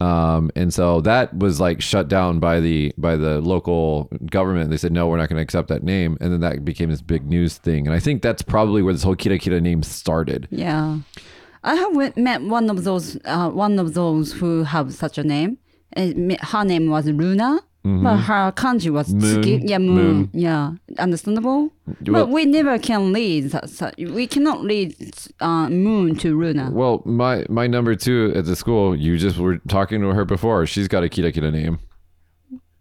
[0.00, 4.70] Um, and so that was like shut down by the by the local government.
[4.70, 7.02] They said no, we're not going to accept that name, and then that became this
[7.02, 7.86] big news thing.
[7.86, 10.48] And I think that's probably where this whole Kira Kira name started.
[10.50, 11.00] Yeah.
[11.62, 15.58] I have met one of those uh, one of those who have such a name.
[15.94, 19.20] Uh, Her name was Luna, but her kanji was Mm-hmm.
[19.20, 19.42] Moon.
[19.42, 19.68] Tsuki.
[19.68, 19.94] Yeah, moon.
[19.94, 20.30] Moon.
[20.32, 21.72] Yeah, understandable.
[21.86, 23.50] Well- but we never can read.
[23.52, 24.94] that- that- We cannot read
[25.40, 26.70] uh, moon to Luna.
[26.72, 30.66] Well, my my number two at the school, you just were talking to her before.
[30.66, 31.78] She's got a Kira Kira name.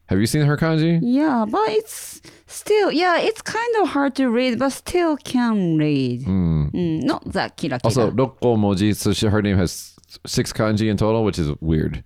[0.07, 0.99] Have you seen her kanji?
[1.03, 6.25] Yeah, but it's still yeah, it's kind of hard to read, but still can read.
[6.25, 7.85] Mm, not that kira kira.
[7.85, 8.95] Also, Rokko Moji.
[8.95, 9.93] So she, her name has
[10.25, 12.03] six kanji in total, which is weird.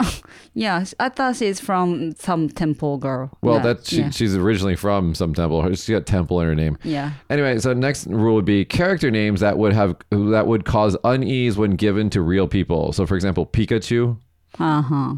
[0.54, 3.36] yeah, I thought she's from some temple girl.
[3.42, 4.10] Well, yeah, that she, yeah.
[4.10, 5.66] she's originally from some temple.
[5.70, 6.78] She's got temple in her name.
[6.82, 7.12] yeah.
[7.30, 11.56] Anyway, so next rule would be character names that would have that would cause unease
[11.56, 12.92] when given to real people.
[12.92, 14.18] So, for example, Pikachu.
[14.58, 15.14] Uh huh.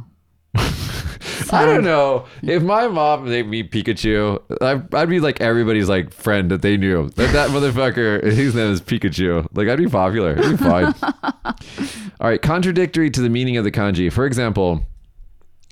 [1.53, 2.27] I don't um, know.
[2.42, 6.77] If my mom named me Pikachu, I'd, I'd be like everybody's like friend that they
[6.77, 7.11] knew.
[7.11, 9.46] That that motherfucker, his name is Pikachu.
[9.53, 10.33] Like I'd be popular.
[10.33, 10.94] It'd be fine.
[11.03, 14.12] All right, contradictory to the meaning of the kanji.
[14.12, 14.85] For example,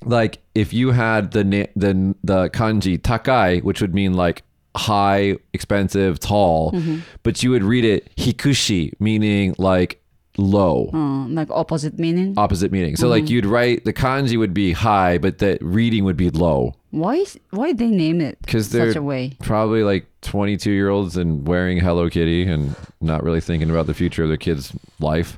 [0.03, 4.43] like if you had the na- the the kanji takai, which would mean like
[4.75, 6.99] high, expensive, tall, mm-hmm.
[7.23, 10.01] but you would read it hikushi, meaning like
[10.37, 10.89] low.
[10.93, 12.33] Oh, like opposite meaning?
[12.37, 12.95] Opposite meaning.
[12.95, 13.11] So mm-hmm.
[13.11, 16.73] like you'd write the kanji would be high, but the reading would be low.
[16.91, 19.37] Why is, why did they name it Because they're such a way?
[19.41, 23.93] Probably like 22 year olds and wearing Hello Kitty and not really thinking about the
[23.93, 25.37] future of their kids' life.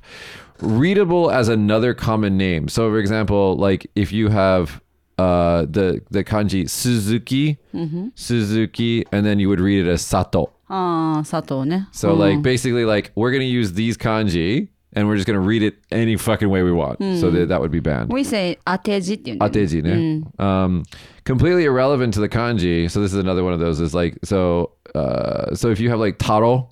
[0.60, 2.68] Readable as another common name.
[2.68, 4.82] So for example, like if you have
[5.18, 8.10] uh, the the kanji Suzuki, mm-hmm.
[8.16, 10.54] Suzuki, and then you would read it as Sato.
[10.70, 11.86] Ah, uh, Sato, ne?
[11.92, 12.18] So mm.
[12.20, 12.42] like mm-hmm.
[12.42, 16.49] basically like we're gonna use these kanji and we're just gonna read it any fucking
[16.49, 16.99] way we want.
[17.21, 18.13] So that that would be banned.
[18.13, 19.49] We say 当て字っていうの。
[19.49, 20.23] Ateji, ne?
[20.39, 20.83] Um,
[21.25, 22.91] completely irrelevant to the kanji.
[22.91, 23.81] So this is another one of those.
[23.81, 24.73] Is like so.
[24.95, 26.69] Uh, so if you have like taro,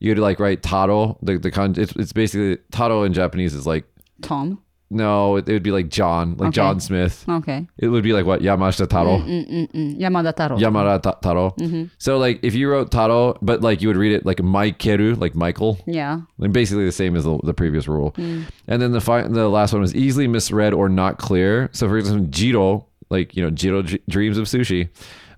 [0.00, 1.18] you'd like write taro.
[1.22, 1.78] The the kanji.
[1.78, 3.84] It's, it's basically taro in Japanese is like
[4.22, 4.62] Tom.
[4.89, 6.55] No, it, would be like John, like Okay.
[6.55, 7.25] John Smith.
[7.27, 7.67] Okay.
[7.77, 10.57] It would be like what Yamashita Taro, mm, mm, mm, Yamada Taro.
[10.57, 11.51] Yamada Ta- Taro.
[11.59, 11.85] Mm-hmm.
[11.97, 15.35] So like if you wrote Taro, but like you would read it like Maikeru, like
[15.35, 16.21] Michael, yeah.
[16.39, 18.13] and basically the same as the, the previous rule.
[18.17, 21.69] And then the fi- the last one was easily misread or not clear.
[21.73, 24.89] So for example, Jiro, like you know, Jiro dreams of sushi.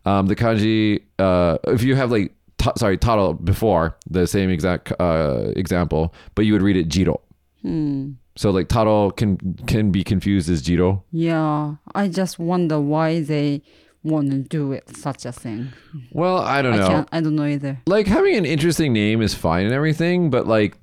[0.05, 4.93] Um, the kanji, uh, if you have like ta- sorry Taro before the same exact
[4.99, 7.21] uh, example, but you would read it Jiro.
[7.63, 8.11] Hmm.
[8.39, 11.03] So like taro can can be confused as Jiro.
[11.11, 11.75] Yeah.
[11.93, 13.61] I just wonder why they
[14.01, 15.73] want to do it such a thing.
[16.13, 16.87] Well, I don't I know.
[16.87, 17.09] can't.
[17.11, 17.81] I don't know either.
[17.85, 20.77] like having an interesting name is fine and everything, but like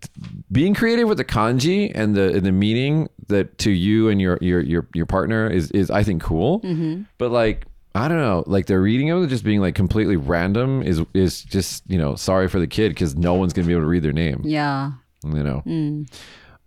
[0.52, 4.36] being creative with the kanji and the and the meaning that to you and your
[4.42, 6.60] your your your partner is is I think cool.
[6.60, 7.04] Mm-hmm.
[7.16, 7.64] But like
[7.94, 11.42] I don't know, like the reading of it just being like completely random is is
[11.42, 14.02] just you know sorry for the kid because no one's gonna be able to read
[14.02, 14.42] their name.
[14.44, 14.92] Yeah.
[15.24, 15.62] You know.
[15.64, 16.06] Mm.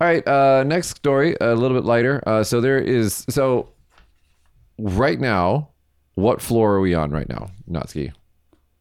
[0.02, 0.26] All right.
[0.28, 2.24] Uh, next story, a little bit lighter.
[2.26, 3.70] Uh, so there is so
[4.78, 5.70] right now,
[6.16, 8.14] what floor are we on right now, Natsuki?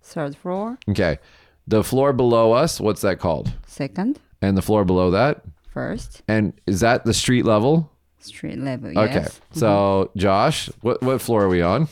[0.03, 0.79] Third floor.
[0.89, 1.19] Okay.
[1.67, 3.53] The floor below us, what's that called?
[3.67, 4.19] Second.
[4.41, 5.43] And the floor below that?
[5.75, 6.23] First.
[6.29, 7.93] And is that the street level?
[8.21, 8.99] Street level.
[8.99, 9.15] Okay.
[9.15, 9.41] Yes.
[9.53, 11.89] So, Josh, what what floor are we on?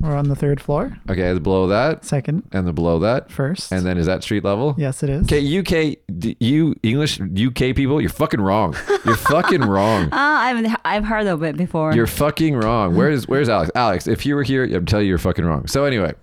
[0.00, 0.96] We're on the third floor.
[1.08, 2.42] Okay, the below that Second.
[2.50, 3.30] and the below that.
[3.30, 3.70] First.
[3.70, 4.74] And then is that street level?
[4.76, 5.26] yes, it is.
[5.30, 8.74] Okay, UK d- you English UK people, you're fucking wrong.
[9.04, 10.08] You're fucking wrong.
[10.10, 11.94] Ah, I've I've heard of it before.
[11.94, 12.96] You're fucking wrong.
[12.96, 13.70] Where's where's Alex?
[13.76, 15.66] Alex, if you were here, I'd tell you you're fucking wrong.
[15.68, 16.14] So anyway,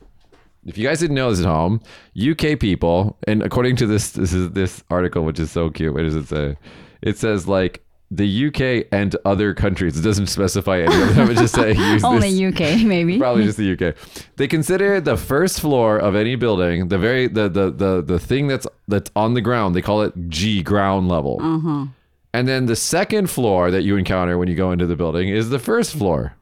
[0.66, 1.80] if you guys didn't know this at home,
[2.20, 5.94] UK people, and according to this this is this article, which is so cute.
[5.94, 6.58] What does it say?
[7.02, 9.98] It says like the UK and other countries.
[9.98, 11.30] It doesn't specify any of them.
[11.30, 12.54] It just say use Only this.
[12.54, 13.18] UK, maybe.
[13.20, 13.96] Probably just the UK.
[14.38, 18.48] They consider the first floor of any building, the very the the the, the thing
[18.48, 19.76] that's that's on the ground.
[19.76, 21.38] They call it G ground level.
[21.42, 21.86] Uh-huh.
[22.34, 25.50] And then the second floor that you encounter when you go into the building is
[25.50, 26.36] the first floor.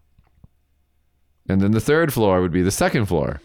[1.50, 3.40] And then the third floor would be the second floor.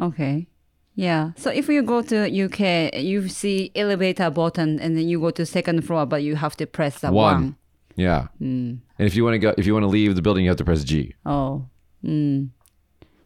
[0.00, 0.48] Okay.
[0.95, 1.31] Yeah.
[1.37, 5.45] So if you go to UK, you see elevator button, and then you go to
[5.45, 7.33] second floor, but you have to press the One.
[7.33, 7.55] one.
[7.95, 8.27] Yeah.
[8.39, 10.57] And if you want to go if you want to leave the building, you have
[10.57, 11.15] to press G.
[11.25, 11.63] Oh.
[12.03, 12.51] うん。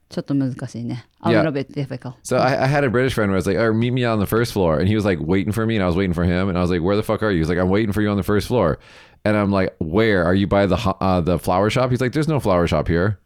[0.09, 1.05] ちょっと難しいね。
[1.21, 1.41] A Yeah.
[1.41, 2.13] little bit difficult.
[2.23, 4.19] So I, I had a British friend where I was like, oh, meet me on
[4.19, 4.77] the first floor.
[4.79, 6.47] And he was like waiting for me and I was waiting for him.
[6.49, 7.39] And I was like, where the fuck are you?
[7.39, 8.77] He's like, I'm waiting for you on the first floor.
[9.23, 10.23] And I'm like, where?
[10.25, 11.89] Are you by the ho- uh, the flower shop?
[11.89, 13.19] He's like, there's no flower shop here.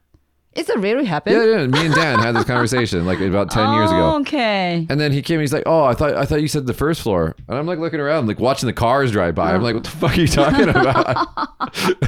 [0.57, 1.37] Is it really happened?
[1.37, 1.67] Yeah, yeah.
[1.67, 4.13] Me and Dan had this conversation like about 10 years ago.
[4.15, 4.87] Oh, Okay.
[4.89, 5.41] And then he came.
[5.41, 7.79] He's like, "Oh, I thought I thought you said the first floor." And I'm like
[7.79, 9.53] looking around, like watching the cars drive by.
[9.53, 11.29] I'm like, "What the fuck are you talking about?"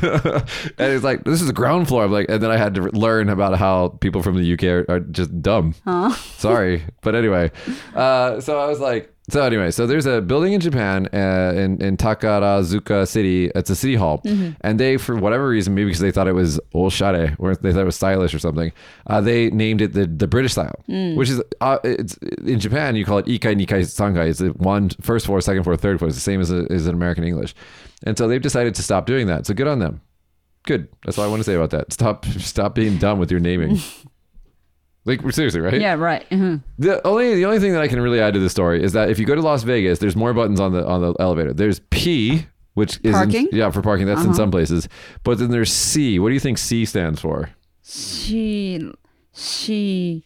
[0.78, 2.82] and he's like, "This is the ground floor." I'm like, and then I had to
[2.90, 5.74] learn about how people from the UK are, are just dumb.
[5.84, 6.10] Huh?
[6.38, 7.50] Sorry, but anyway.
[7.94, 11.82] Uh, so I was like, so anyway, so there's a building in Japan uh, in
[11.82, 13.50] in Takarazuka City.
[13.54, 14.20] It's a city hall,
[14.60, 17.80] and they, for whatever reason, maybe because they thought it was oshare, or they thought
[17.80, 18.72] it was stylish or something,
[19.08, 20.78] uh, they named it the the British style,
[21.16, 24.28] which is uh, it's in Japan you call it ikai, nikai, sankai.
[24.28, 26.08] It's the one first floor, second floor, third floor.
[26.08, 27.54] It's the same as as in American English,
[28.04, 29.46] and so they've decided to stop doing that.
[29.46, 30.00] So good on them.
[30.66, 30.88] Good.
[31.04, 31.92] That's all I want to say about that.
[31.92, 33.78] Stop stop being dumb with your naming.
[35.06, 35.80] like seriously, right?
[35.80, 36.28] Yeah, right.
[36.30, 36.62] Mhm.
[36.78, 39.08] The only the only thing that I can really add to the story is that
[39.08, 41.52] if you go to Las Vegas, there's more buttons on the on the elevator.
[41.54, 43.48] There's P, which is Parking?
[43.52, 44.06] yeah for parking.
[44.06, 44.88] That's in some places,
[45.24, 46.18] but then there's C.
[46.18, 47.48] What do you think C stands for?
[47.84, 48.80] She,
[49.34, 50.24] she,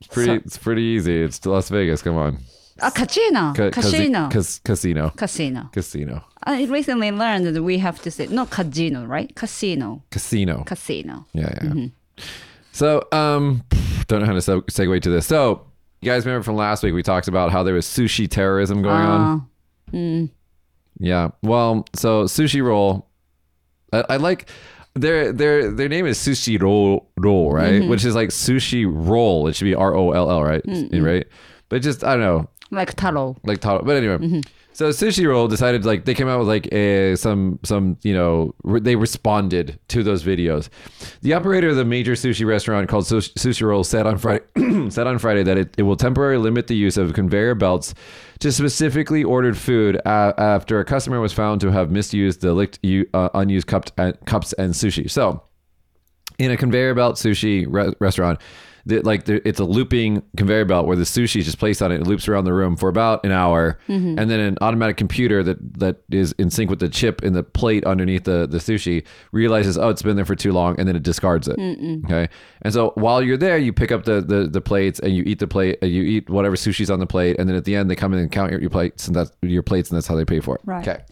[0.00, 0.26] It's pretty.
[0.38, 1.22] So- it's pretty easy.
[1.22, 2.02] It's Las Vegas.
[2.02, 2.38] Come on.
[2.82, 3.52] Ah, casino.
[3.54, 4.28] Ca- casino.
[4.30, 5.10] cas- casino.
[5.16, 5.68] casino.
[5.72, 6.24] Casino.
[6.44, 9.34] I recently learned that we have to say no casino, right?
[9.34, 10.02] Casino.
[10.10, 10.64] Casino.
[10.64, 11.26] Casino.
[11.34, 11.72] Yeah, yeah.
[11.74, 11.86] yeah.
[12.72, 13.62] So, um,
[14.10, 15.26] don't know how to se- segue to this.
[15.26, 15.66] So,
[16.02, 18.96] you guys remember from last week we talked about how there was sushi terrorism going
[18.96, 19.48] on.
[19.92, 20.26] Uh,
[20.98, 21.30] Yeah.
[21.42, 23.06] Well, so sushi roll.
[23.92, 24.48] I, I like
[24.94, 29.46] their their their name is sushi roll roll right, which is like sushi roll.
[29.48, 30.62] It should be R O L L right,
[31.02, 31.26] right.
[31.68, 33.36] But just I don't know, like taro.
[33.44, 33.82] like taro.
[33.82, 38.14] But anyway, so Sushiro decided like they came out with like a some some you
[38.14, 40.68] know re- they responded to those videos.
[41.22, 44.44] The operator of the major sushi restaurant called Sus- Sushiro said on Friday
[44.90, 47.94] said on Friday that it, it will temporarily limit the use of conveyor belts
[48.38, 52.78] to specifically ordered food after a customer was found to have misused the licked
[53.12, 55.10] uh, unused cups and, cups and sushi.
[55.10, 55.42] So
[56.38, 58.40] in a conveyor belt sushi re- restaurant,
[58.86, 61.92] the, like the, it's a looping conveyor belt where the sushi is just placed on
[61.92, 62.00] it.
[62.00, 65.78] It loops around the room for about an hour, and then an automatic computer that
[65.78, 69.76] that is in sync with the chip in the plate underneath the the sushi realizes
[69.78, 71.58] oh it's been there for too long, and then it discards it.
[72.06, 72.28] Okay,
[72.62, 75.38] and so while you're there, you pick up the the, the plates and you eat
[75.38, 77.90] the plate, uh, you eat whatever sushi's on the plate, and then at the end
[77.90, 80.14] they come in and count your, your plates and that's your plates, and that's how
[80.16, 80.60] they pay for it.
[80.64, 80.86] Right.
[80.86, 81.02] Okay.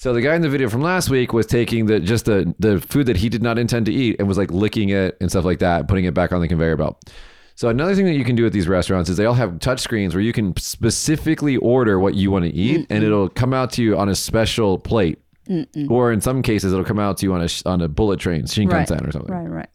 [0.00, 2.80] So the guy in the video from last week was taking the just the the
[2.80, 5.44] food that he did not intend to eat and was like licking it and stuff
[5.44, 7.12] like that, putting it back on the conveyor belt.
[7.54, 9.80] So another thing that you can do at these restaurants is they all have touch
[9.80, 13.72] screens where you can specifically order what you want to eat and it'll come out
[13.72, 15.18] to you on a special plate.
[15.90, 18.44] Or in some cases it'll come out to you on a on a bullet train,
[18.44, 19.06] Shinkansen Right.
[19.06, 19.34] or something.
[19.34, 19.68] Right, right.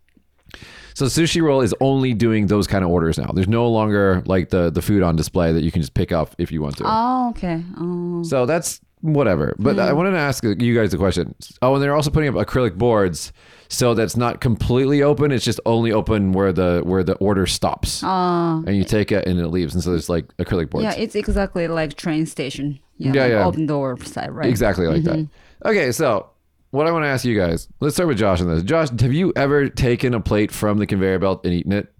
[0.95, 3.29] So Sushiro is only doing those kind of orders now.
[3.31, 6.33] There's no longer like the the food on display that you can just pick up
[6.39, 6.83] if you want to.
[6.87, 7.63] Oh, okay.
[7.77, 8.23] Oh.
[8.23, 8.81] So that's
[9.13, 9.55] whatever.
[9.57, 9.95] But I mm.
[9.95, 11.35] wanted to ask uh, you guys a question.
[11.61, 13.31] Oh, and they're also putting up acrylic boards
[13.69, 15.31] so that's not completely open.
[15.31, 19.25] It's just only open where the where the order stops, Uh, and you take it
[19.27, 19.73] and it leaves.
[19.73, 20.83] And so there's like acrylic boards.
[20.83, 22.79] yeah, it's exactly like train station.
[22.97, 23.45] Yeah, Yeah, like yeah.
[23.45, 24.47] Open door side, right?
[24.47, 25.15] exactly like that.
[25.15, 25.67] Mm-hmm.
[25.67, 26.29] Okay, so
[26.71, 27.67] what I want to ask you guys.
[27.79, 28.63] Let's start with Josh on this.
[28.63, 31.91] Josh, have you ever taken a plate from the conveyor belt and eaten it?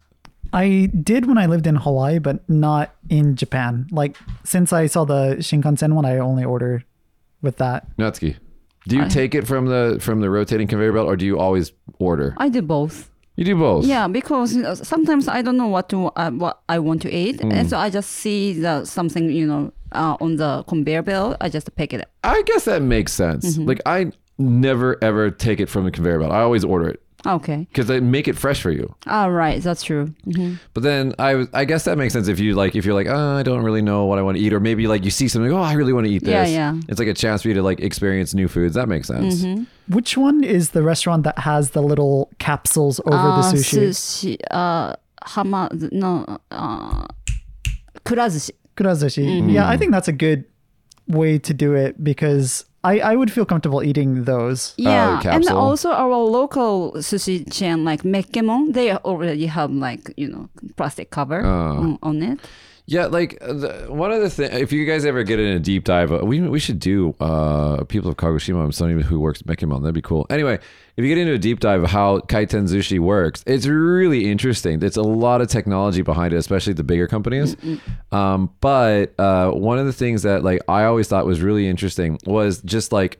[0.54, 3.88] I did when I lived in Hawaii, but not in Japan.
[3.92, 6.84] Like since I saw the Shinkansen one, I only order
[7.46, 7.86] with that.
[7.98, 8.36] Natsuki,
[8.88, 11.72] do you take it from the from the rotating conveyor belt, or do you always
[12.00, 12.34] order?
[12.38, 13.10] I do both.
[13.38, 13.86] You do both.
[13.86, 17.40] Yeah, because uh, sometimes I don't know what to uh, what I want to eat,
[17.40, 17.54] Mm.
[17.54, 21.38] and so I just see the something you know uh, on the conveyor belt.
[21.42, 22.10] I just pick it up.
[22.24, 23.44] I guess that makes sense.
[23.58, 23.68] Mm-hmm.
[23.70, 26.32] Like I never ever take it from the conveyor belt.
[26.32, 27.66] I always order it Okay.
[27.72, 28.94] because they make it fresh for you.
[29.08, 30.14] Oh, All right, that's true.
[30.26, 33.08] hmm But then I I guess that makes sense if you like if you're like
[33.08, 35.28] oh, I don't really know what I want to eat or maybe like you see
[35.28, 36.50] something oh I really want to eat this.
[36.52, 36.74] yeah.
[36.74, 36.82] yeah.
[36.90, 38.76] It's like a chance for you to like experience new foods.
[38.76, 39.42] That makes sense.
[39.44, 39.64] Mm-hmm.
[39.94, 43.90] Which one is the restaurant that has the little capsules over the Uh, sushi?
[43.90, 44.38] sushi.
[44.52, 46.38] Uh, hama no.
[46.52, 47.06] Uh,
[48.06, 48.52] kurazushi.
[48.78, 49.26] Kurazushi.
[49.26, 49.50] Mm-hmm.
[49.50, 50.46] Yeah, I think that's a good
[51.08, 54.74] way to do it because I, I would feel comfortable eating those.
[54.80, 60.28] Oh, yeah, and also our local sushi chain like Mekkemon, they already have like you
[60.30, 61.78] know plastic cover Oh.
[61.84, 62.40] on, on it.
[62.88, 64.54] Yeah, like uh, the, one of the things.
[64.54, 67.16] If you guys ever get in a deep dive, uh, we we should do.
[67.20, 69.82] Uh, people of Kagoshima, I'm somebody who works at Mekkemon.
[69.82, 70.28] That'd be cool.
[70.30, 70.60] Anyway,
[70.96, 74.78] if you get into a deep dive of how kaiten sushi works, it's really interesting.
[74.80, 77.58] There's a lot of technology behind it, especially the bigger companies.
[78.12, 82.20] Um, but uh, one of the things that like I always thought was really interesting
[82.26, 83.20] was just like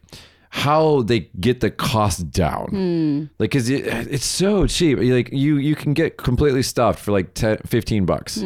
[0.56, 3.30] how they get the cost down.
[3.40, 4.98] Like because it, it's so cheap.
[5.00, 8.42] Like you you can get completely stuffed for like 10 15 bucks.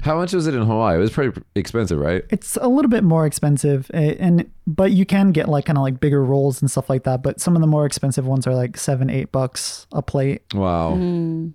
[0.00, 0.96] How much was it in hawaii?
[0.96, 2.24] It was pretty expensive right?
[2.30, 5.82] It's a little bit more expensive, eh, and but you can get like kind of
[5.82, 7.22] like bigger rolls and stuff like that.
[7.22, 10.42] But some of the more expensive ones are like seven, eight bucks a plate.
[10.54, 10.94] wow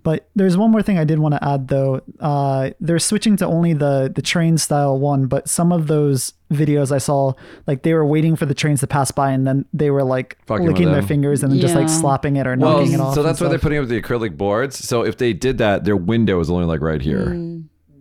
[0.02, 2.00] But there's one more thing I did want to add though.
[2.20, 6.90] Uh, they're switching to only the the train style one, but some of those videos
[6.92, 7.34] I saw,
[7.66, 10.38] like they were waiting for the trains to pass by, and then they were like
[10.46, 11.94] Fucking licking their fingers and then just like Yeah.
[12.00, 13.14] slapping it or well knocking it off.
[13.14, 15.96] so that's why they're putting up the acrylic boards so if they did that their
[15.96, 17.34] window is only like right here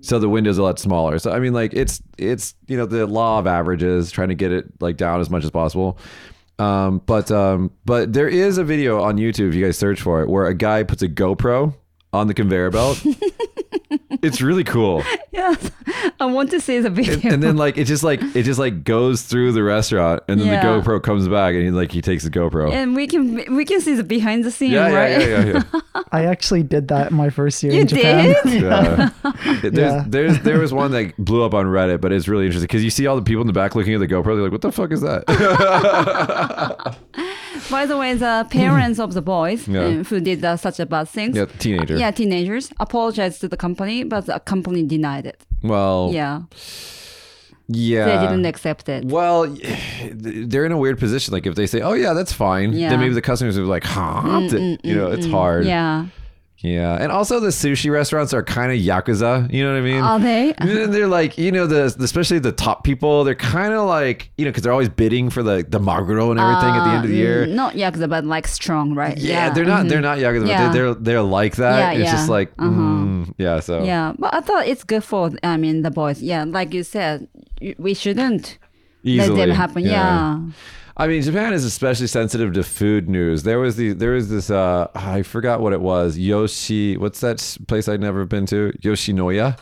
[0.07, 1.19] so the window's a lot smaller.
[1.19, 4.51] So i mean like it's it's you know the law of averages trying to get
[4.51, 5.99] it like down as much as possible.
[6.59, 10.21] Um but um but there is a video on youtube if you guys search for
[10.23, 11.75] it where a guy puts a gopro
[12.13, 13.03] on the conveyor belt
[14.21, 15.69] it's really cool Yes,
[16.19, 17.13] I want to see the video.
[17.15, 20.39] and, and then like it just like it just like goes through the restaurant and
[20.39, 20.61] then Yeah.
[20.61, 23.63] the gopro comes back and he like he takes the gopro and we can we
[23.65, 25.11] can see the behind the scene, yeah, yeah, right?
[25.21, 28.35] yeah yeah yeah I actually did that my first year You in Japan.
[28.45, 28.61] did?
[28.63, 29.09] Yeah.
[29.61, 30.03] there's, Yeah.
[30.07, 32.89] there's there was one that blew up on Reddit, but it's really interesting because you
[32.89, 34.25] see all the people in the back looking at the GoPro.
[34.35, 36.97] They're like, "What the fuck is that?"
[37.69, 39.81] By the way, the parents of the boys Yeah.
[39.81, 41.97] uh, who did uh, such a bad things, yeah, teenager.
[41.97, 45.39] yeah, teenagers, apologized to the company, but the company denied it.
[45.63, 46.41] Well, Yeah,
[47.69, 48.05] Yeah.
[48.05, 49.03] They didn't accept it.
[49.05, 49.45] Well,
[50.49, 51.33] they're in a weird position.
[51.33, 52.89] Like if they say, "Oh yeah, that's fine," Yeah.
[52.89, 54.21] then maybe the customers are like, "Huh?"
[54.83, 55.65] you know, it's hard.
[55.65, 56.05] Yeah.
[56.59, 59.51] Yeah, and also the sushi restaurants are kind of yakuza.
[59.53, 60.01] You know what I mean?
[60.01, 60.53] Are they?
[60.87, 63.23] they're like, you know, the especially the top people.
[63.23, 66.39] They're kind of like, you know, because they're always bidding for the the maguro and
[66.39, 67.45] everything at the end of the year.
[67.45, 69.17] Mm, Not yakuza, but like strong, right?
[69.17, 70.67] Yeah, they're not they're not yakuza, Yeah.
[70.67, 71.93] but they're, they're they're like that.
[71.93, 72.11] Yeah, it's yeah.
[72.11, 72.71] just like, Uh-huh.
[72.71, 73.59] mm, yeah.
[73.59, 75.31] So Yeah, but I thought it's good for.
[75.43, 76.21] I mean, the boys.
[76.23, 77.27] Yeah, like you said,
[77.77, 78.57] we shouldn't
[79.03, 79.83] easily let them happen.
[79.85, 80.39] Yeah.
[80.99, 83.43] I mean, Japan is especially sensitive to food news.
[83.43, 86.17] There was the there was this uh I forgot what it was.
[86.17, 88.71] Yoshi, what's that place I'd never been to?
[88.81, 89.59] Yoshinoya.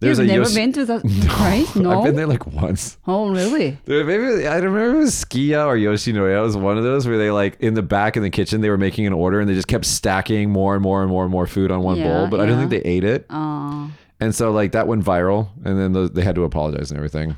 [0.00, 1.74] There's You've never Yoshi- been to that place?
[1.76, 1.90] No.
[1.98, 2.96] I've been there like once.
[3.06, 3.76] Oh, really?
[3.84, 6.38] There- Maybe I don't remember it was Sukiya or Yoshinoya.
[6.38, 8.70] It was one of those where they like in the back in the kitchen they
[8.70, 11.30] were making an order and they just kept stacking more and more and more and
[11.32, 12.28] more food on one Yeah, bowl.
[12.28, 13.88] But I don't think they ate it, Uh,
[14.20, 17.36] and so like that went viral, and then the, they had to apologize and everything.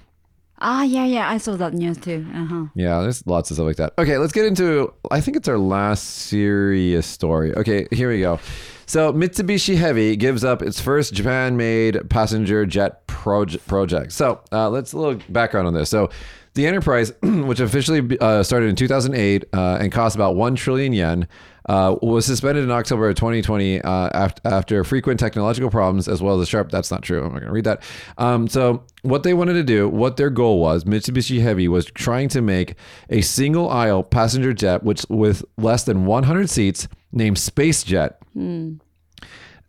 [0.61, 1.29] Ah, yeah, yeah.
[1.29, 2.27] I saw that news too.
[2.35, 2.65] Uh huh.
[2.75, 3.93] Yeah, there's lots of stuff like that.
[3.99, 4.93] Okay, let's get into.
[5.11, 7.55] I think it's our last serious story.
[7.57, 8.39] Okay, here we go.
[8.87, 14.11] So Mitsubishi Heavy gives up its first Japan-made passenger jet proje- project.
[14.11, 15.89] So uh, let's a little background on this.
[15.89, 16.11] So
[16.55, 21.29] the Enterprise, which officially uh, started in 2008 uh, and cost about one trillion yen,
[21.69, 26.41] uh, was suspended in October of 2020 uh, after, after frequent technological problems as well
[26.41, 26.71] as a sharp.
[26.71, 27.19] That's not true.
[27.19, 27.83] I'm not going to read that.
[28.19, 32.29] Um, so, what they wanted to do, what their goal was, Mitsubishi Heavy was trying
[32.31, 32.75] to make
[33.09, 38.21] a single aisle passenger jet, which with less than 100 seats, named Space Jet.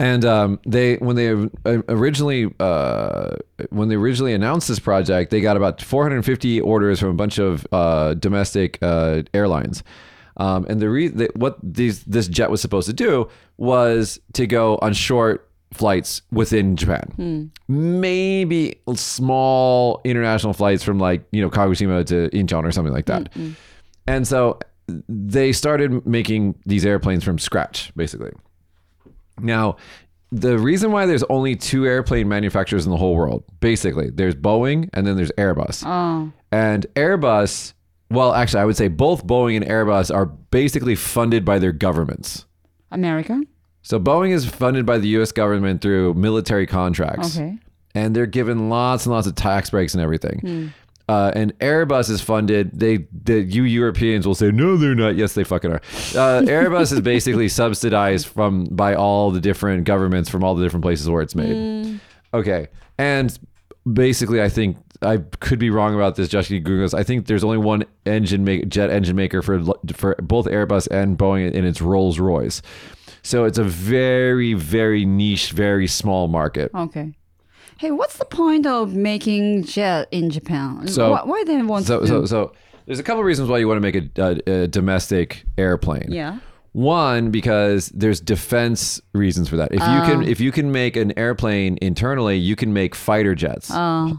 [0.02, 1.30] And um, they, when they
[1.88, 3.36] originally, uh,
[3.70, 7.68] when they originally announced this project, they got about 450 orders from a bunch of
[7.72, 9.84] uh, domestic uh, airlines.
[10.38, 14.47] Um, and the, re- the what these this jet was supposed to do was to
[14.47, 22.04] go on short flights within Japan, maybe small international flights from like you know Kagoshima
[22.08, 23.30] to Incheon or something like that.
[24.08, 24.58] And so
[25.08, 28.32] they started making these airplanes from scratch, basically.
[29.39, 29.77] Now,
[30.32, 34.89] the reason why there's only two airplane manufacturers in the whole world, basically, there's Boeing
[34.93, 35.84] and then there's Airbus.
[35.86, 37.73] Oh, And Airbus,
[38.09, 42.45] well, actually, I would say both Boeing and Airbus are basically funded by their governments.
[42.91, 43.41] America.
[43.82, 47.38] So Boeing is funded by the US government through military contracts.
[47.38, 47.57] Okay.
[47.93, 50.39] And they're given lots and lots of tax breaks and everything.
[50.39, 50.67] Hmm.
[51.12, 52.72] Uh, and Airbus is funded.
[52.80, 55.18] They, the you Europeans will say no, they're not.
[55.18, 55.82] Yes, they fucking are.
[56.16, 60.84] Uh, Airbus is basically subsidized from by all the different governments from all the different
[60.84, 61.99] places where it's made.
[62.34, 63.38] Okay, and
[63.91, 66.30] basically, I think I could be wrong about this.
[66.30, 66.93] Josh Googles.
[66.93, 69.62] I think there's only one engine make, jet engine maker for
[69.93, 72.62] for both Airbus and Boeing, and it's Rolls Royce.
[73.22, 76.72] So it's a very very niche, very small market.
[76.74, 77.12] Okay.
[77.82, 80.88] Hey, what's the point of making jet in Japan?
[80.88, 82.07] So- why, why they want So to?
[82.07, 82.53] so so
[82.86, 86.05] there's a couple reasons why you want to make a, a, a domestic airplane.
[86.11, 86.38] yeah.
[86.73, 89.73] One, because there's defense reasons for that.
[89.73, 93.67] If you can, if you can make an airplane internally, you can make fighter jets.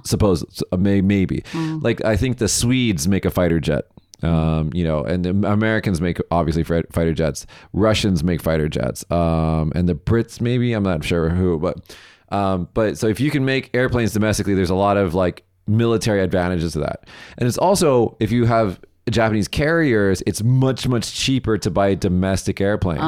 [0.04, 3.84] Suppose uh, may, maybe, like I think the Swedes make a fighter jet.
[4.22, 7.46] Um, you know, and the Americans make obviously fighter jets.
[7.72, 9.04] Russians make fighter jets.
[9.10, 11.96] Um, and the Brits maybe I'm not sure who, but
[12.33, 16.20] um, but so if you can make airplanes domestically, there's a lot of like military
[16.20, 17.09] advantages to that.
[17.39, 18.80] And it's also if you have
[19.11, 22.99] Japanese carriers, it's much much cheaper to buy a domestic airplane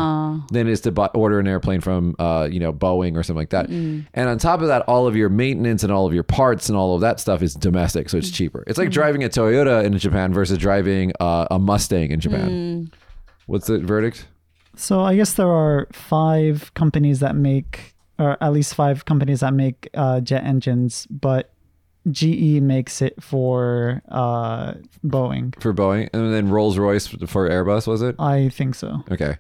[0.51, 3.41] than it is to buy, order an airplane from uh, you know Boeing or something
[3.41, 3.69] like that.
[3.69, 6.77] And on top of that, all of your maintenance and all of your parts and
[6.77, 8.65] all of that stuff is domestic, so it's cheaper.
[8.67, 12.91] It's like driving a Toyota in Japan versus driving uh, a Mustang in Japan.
[13.47, 14.27] What's the verdict?
[14.77, 19.55] So I guess there are five companies that make, or at least five companies that
[19.55, 21.51] make uh, jet engines, but
[22.11, 25.59] GE makes it for uh, Boeing.
[25.61, 28.15] For Boeing, and then Rolls Royce for Airbus, was it?
[28.19, 29.03] I think so.
[29.11, 29.39] Okay.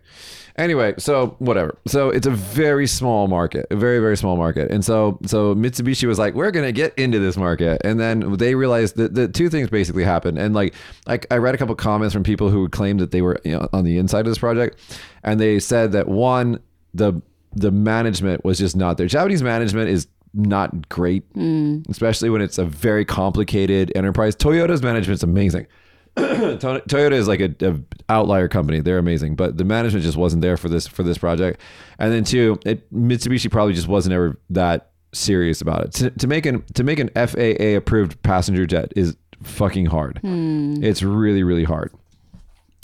[0.56, 1.76] Anyway, so whatever.
[1.86, 6.08] So it's a very small market, a very very small market, and so so Mitsubishi
[6.08, 9.50] was like, we're gonna get into this market, and then they realized that the two
[9.50, 10.74] things basically happened, and like
[11.06, 13.68] like I read a couple comments from people who claimed that they were you know,
[13.74, 14.80] on the inside of this project,
[15.22, 16.60] and they said that one
[16.94, 17.20] the
[17.54, 19.06] the management was just not there.
[19.06, 21.24] Japanese management is not great,
[21.88, 24.34] especially when it's a very complicated enterprise.
[24.34, 25.66] Toyota's management's amazing.
[26.16, 27.78] Toyota is like a, a
[28.08, 28.80] outlier company.
[28.80, 31.60] They're amazing, but the management just wasn't there for this for this project.
[31.98, 35.92] And then two, it, Mitsubishi probably just wasn't ever that serious about it.
[35.92, 40.20] To, to make an to make an FAA approved passenger jet is fucking hard.
[40.84, 41.92] It's really really hard.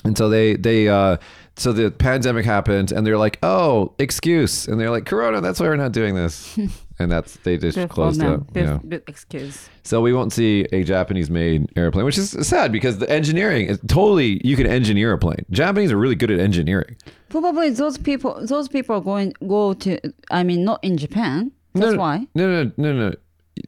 [0.05, 1.19] And so they they uh
[1.61, 5.67] so the pandemic happened and they're like, "Oh, excuse." And they're like, "Corona, that's why
[5.67, 6.59] we're not doing this."
[6.99, 8.51] and that's they just for closed up.
[8.55, 8.79] Good, Yeah.
[8.89, 9.69] good excuse.
[9.83, 14.41] So we won't see a Japanese-made airplane, which is sad because the engineering is totally
[14.43, 15.45] you can engineer a plane.
[15.51, 16.97] Japanese are really good at engineering.
[17.29, 18.39] Probably those people.
[18.47, 19.99] Those people are going go to.
[20.31, 21.53] I mean, not in Japan.
[21.75, 22.27] That's no, why.
[22.35, 23.15] No, no, no, no.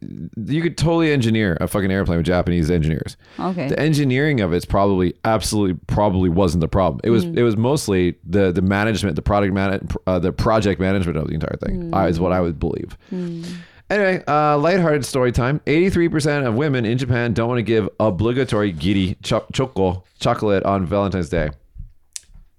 [0.01, 3.16] You could totally engineer a fucking airplane with Japanese engineers.
[3.38, 3.68] Okay.
[3.68, 7.01] The engineering of it's probably absolutely probably wasn't the problem.
[7.05, 11.16] It was it was mostly the the management, the product man, uh, the project management
[11.18, 12.97] of the entire thing uh, is what I would believe.
[13.90, 15.61] Anyway, uh, lighthearted story time.
[15.66, 20.86] 83% of women in Japan don't want to give obligatory giri cho- choco chocolate on
[20.86, 21.51] Valentine's Day.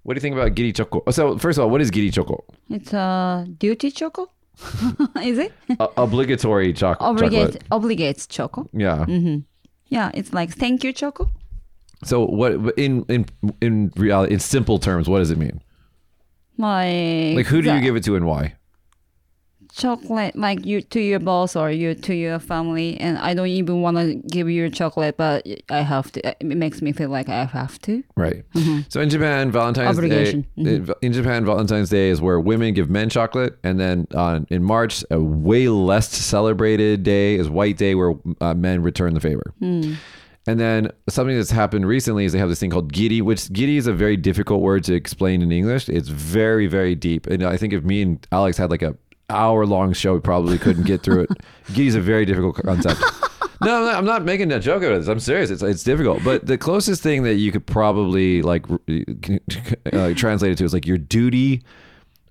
[0.04, 1.02] What do you think about giri choco?
[1.10, 2.44] So, first of all, what is giri choco?
[2.70, 4.30] It's a duty choco.
[5.24, 5.52] Is it?
[5.80, 7.70] Uh, obligatory choc- Obligate chocolate.
[7.72, 8.70] obligates choco.
[8.74, 9.06] Yeah.
[9.90, 11.30] Yeah, it's like thank you choco.
[12.04, 13.26] So, what in in
[13.62, 15.62] in reality, in simple terms, what does it mean?
[16.58, 18.56] Like Like, who do the you give it to and why?
[19.76, 20.36] Chocolate?
[20.36, 23.98] Like you to your boss or you to your family, and I don't even want
[23.98, 26.28] to give you chocolate, but I have to.
[26.40, 28.04] It makes me feel like I have to.
[28.16, 28.44] Right.
[28.90, 30.06] So in Japan, Valentine's Mm-hmm.
[30.06, 30.48] Obligation.
[30.58, 30.86] Mm-hmm.
[30.86, 30.94] Day.
[31.02, 35.04] In Japan, Valentine's Day is where women give men chocolate, and then on in March,
[35.10, 39.54] a way less celebrated day is White Day, where uh, men return the favor.
[39.60, 39.94] Hmm.
[40.46, 43.78] And then something that's happened recently is they have this thing called giri, which giri
[43.78, 45.88] is a very difficult word to explain in English.
[45.88, 48.98] It's very, very deep, and I think if me and Alex had like a
[49.34, 51.78] hour long show, we probably couldn't get through it.
[51.78, 53.02] Is a very difficult concept.
[53.62, 55.08] No, I'm not, I'm not making a joke out of this.
[55.08, 55.50] I'm serious.
[55.50, 56.24] It's it's difficult.
[56.24, 58.66] But the closest thing that you could probably like
[59.94, 61.64] uh, translate it to is like your duty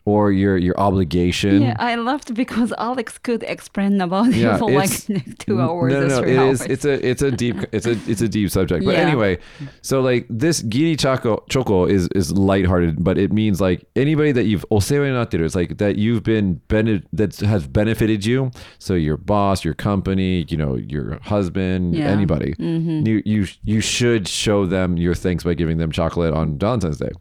[0.05, 1.63] or your your obligation.
[1.63, 4.91] Yeah, I loved because Alex could explain about it Yeah, for like
[5.39, 5.93] two hours.
[5.93, 6.21] No, no, no.
[6.23, 6.61] three It hours.
[6.63, 6.67] is.
[6.69, 7.09] It's a.
[7.09, 7.57] It's a deep.
[7.73, 7.93] It's a.
[8.11, 8.85] It's a deep subject.
[8.85, 9.01] But Yeah.
[9.07, 9.39] anyway,
[9.81, 14.45] so like this giri choco choco is is lighthearted, but it means like anybody that
[14.45, 18.51] you've osewa It's like that you've been bene- that has benefited you.
[18.79, 22.09] So your boss, your company, you know, your husband, Yeah.
[22.09, 22.55] anybody.
[22.59, 23.07] Mm-hmm.
[23.07, 27.13] You you you should show them your thanks by giving them chocolate on Valentine's Day.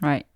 [0.00, 0.26] right.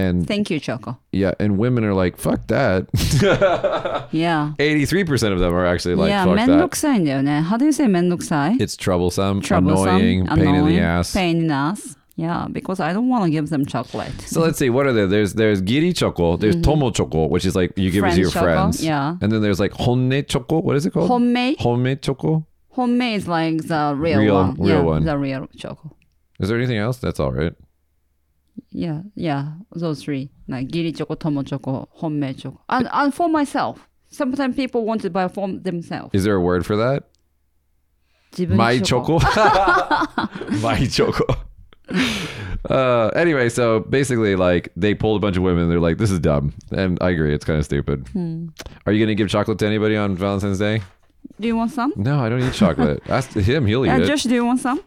[0.00, 0.96] And Thank you, Choco.
[1.10, 2.86] yeah, and women are like, fuck that.
[4.12, 4.52] Yeah.
[4.58, 6.68] 83% of them are actually like, yeah, fuck めんど that.
[6.68, 7.40] くさいんだよね。
[7.44, 11.12] How do you say めんどくさい It's troublesome, Troublesome, annoying, pain in annoying, the ass.
[11.14, 11.96] Pain in the ass.
[12.16, 14.10] Yeah, because I don't want to give them chocolate.
[14.22, 15.06] So let's see, what are there?
[15.06, 18.18] There's there's giri choco, there's tomo choco, which is like you give it to Friend
[18.18, 18.84] your choco, friends.
[18.84, 19.16] yeah.
[19.20, 20.58] And then there's like honne choco.
[20.60, 21.08] What is it called?
[21.08, 21.58] Homemade.
[21.58, 22.44] Honme choco.
[22.70, 24.54] Homemade is like the real, Real- one.
[24.58, 25.04] real yeah, one.
[25.04, 25.94] The real choco.
[26.40, 26.98] Is there anything else?
[26.98, 27.52] That's all right.
[28.69, 30.29] Yeah, yeah, those three.
[30.47, 32.61] Like giri choco, tomo choco, homemade choco.
[32.69, 33.87] And, and for myself.
[34.09, 36.11] Sometimes people want to buy for themselves.
[36.13, 37.05] Is there a word for that?
[38.47, 39.19] My choco.
[40.61, 41.25] My choco.
[42.69, 45.67] Uh, anyway, so basically, like they pulled a bunch of women.
[45.67, 47.33] They're like, "This is dumb," and I agree.
[47.33, 48.07] It's kind of stupid.
[48.09, 48.47] Hmm.
[48.85, 50.81] Are you gonna give chocolate to anybody on Valentine's Day?
[51.39, 51.91] Do you want some?
[51.97, 53.01] No, I don't eat chocolate.
[53.09, 54.05] Ask him; he'll eat Yeah, it.
[54.05, 54.81] Josh, do you want some?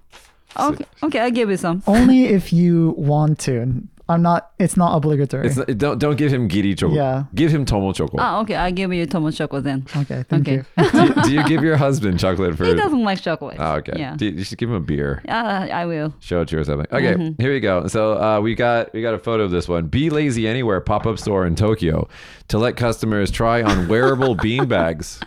[0.59, 1.83] Okay, okay, I'll give you some.
[1.87, 3.83] Only if you want to.
[4.09, 4.53] I'm not.
[4.61, 5.49] It's not obligatory.
[5.49, 6.95] It's not, don't don't give him giri choco.
[6.95, 7.25] Yeah.
[7.35, 8.17] Give him tomo choco.
[8.21, 9.85] Ah, okay, I'll give you tomo choco then.
[9.97, 10.23] okay.
[10.29, 10.63] Thank Okay.
[10.79, 10.91] you.
[10.93, 12.65] do, you, do you give your husband chocolate for?
[12.71, 13.57] He doesn't like chocolate.
[13.59, 13.95] Oh, okay.
[13.97, 14.15] Yeah.
[14.15, 15.23] Do you, you should give him a beer.
[15.29, 16.15] Uh, I will.
[16.21, 16.87] Show it to you or something.
[16.93, 17.43] Okay, Mm-hmm.
[17.43, 17.89] here we go.
[17.89, 19.89] So uh, we got we got a photo of this one.
[19.89, 22.09] Be Lazy Anywhere pop up store in Tokyo
[22.47, 25.19] to let customers try on wearable bean bags.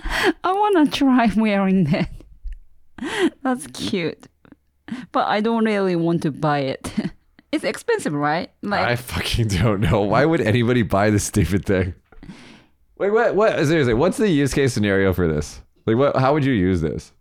[0.41, 2.09] I want to try wearing that.
[3.43, 4.27] That's cute.
[5.11, 6.91] But I don't really want to buy it.
[7.51, 8.51] It's expensive, right?
[8.61, 10.01] Like I fucking don't know.
[10.01, 11.95] Why would anybody buy this stupid thing?
[12.99, 13.33] Wait, what?
[13.33, 13.65] What?
[13.65, 15.59] Seriously, what's the use case scenario for this?
[15.87, 16.15] Like, what?
[16.15, 17.11] How would you use this?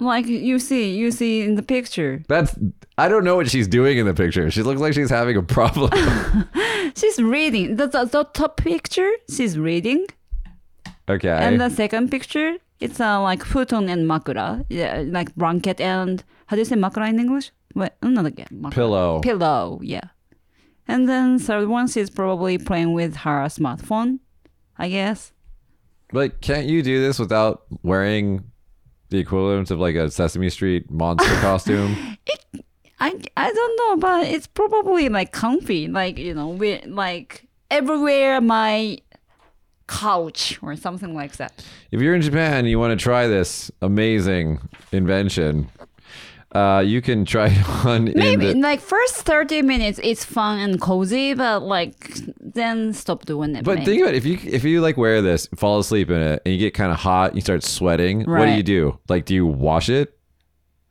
[0.00, 2.22] like you see, you see in the picture.
[2.28, 2.54] That's
[2.98, 4.50] I don't know what she's doing in the picture.
[4.50, 5.90] She looks like she's having a problem.
[6.96, 7.76] She's reading.
[7.76, 10.06] The, the, the top picture, she's reading.
[11.08, 11.28] okay.
[11.30, 14.64] And the second picture, it's uh, like futon and makura.
[14.68, 17.52] Yeah, like blanket and how do you say makura in English?
[17.74, 17.96] What?
[18.02, 18.48] Another again.
[18.52, 18.72] Makura.
[18.72, 19.20] Pillow.
[19.20, 20.08] Pillow, yeah.
[20.86, 24.20] And then third one, she's probably playing with her smartphone,
[24.78, 25.32] I guess.
[26.12, 28.44] Like, can't you do this without wearing
[29.10, 31.94] the equivalent of like a Sesame Street monster costume?
[32.98, 38.40] I, I don't know, but it's probably like comfy, like you know, we like everywhere
[38.40, 38.98] my
[39.86, 41.64] couch or something like that.
[41.90, 44.60] If you're in Japan you want to try this amazing
[44.92, 45.70] invention,
[46.57, 50.59] uh, you can try it on in Maybe the, like first thirty minutes it's fun
[50.59, 53.63] and cozy, but like then stop doing it.
[53.63, 53.85] But maybe.
[53.85, 56.53] think about it, if you if you like wear this, fall asleep in it, and
[56.53, 58.19] you get kind of hot, you start sweating.
[58.19, 58.57] What do Right.
[58.57, 58.99] you do?
[59.09, 60.17] Like, do you wash it?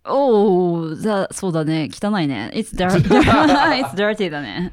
[0.04, 1.88] Oh, だそうだね。
[1.92, 2.50] 汚いね。
[2.54, 3.02] It's dirty.
[3.08, 4.72] It's dirty だね。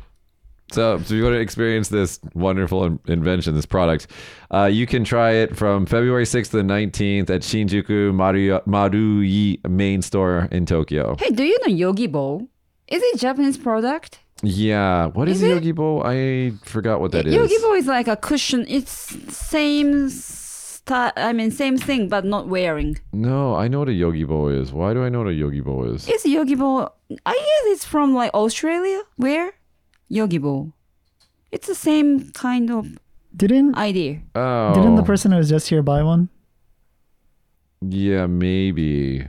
[0.73, 4.07] so, so if you want to experience this wonderful invention, this product,
[4.53, 9.59] uh, you can try it from February 6th to the 19th at Shinjuku Maru- Marui
[9.69, 11.17] main store in Tokyo.
[11.19, 12.47] Hey, do you know Yogibo?
[12.89, 14.21] Is it Japanese product?
[14.43, 15.07] Yeah.
[15.07, 15.61] What is, Is?
[15.61, 16.03] Yogibo?
[16.05, 17.35] I forgot what that is.
[17.35, 18.65] Yogibo is like a cushion.
[18.69, 18.91] It's
[19.35, 20.11] same.
[20.87, 22.99] I mean, same thing, but not wearing.
[23.13, 24.71] No, I know what a Yogibo is.
[24.71, 26.07] Why do I know what a Yogibo is?
[26.07, 26.91] Is Yogibo?
[27.25, 29.01] I guess it's from like Australia.
[29.17, 29.55] Where?
[30.11, 30.73] Yogibo.
[31.53, 32.87] It's the same kind of
[33.37, 34.23] Didn't idea.
[34.35, 34.75] Oh.
[34.75, 36.29] didn't the person who was just here buy one?
[37.81, 39.27] Yeah, maybe.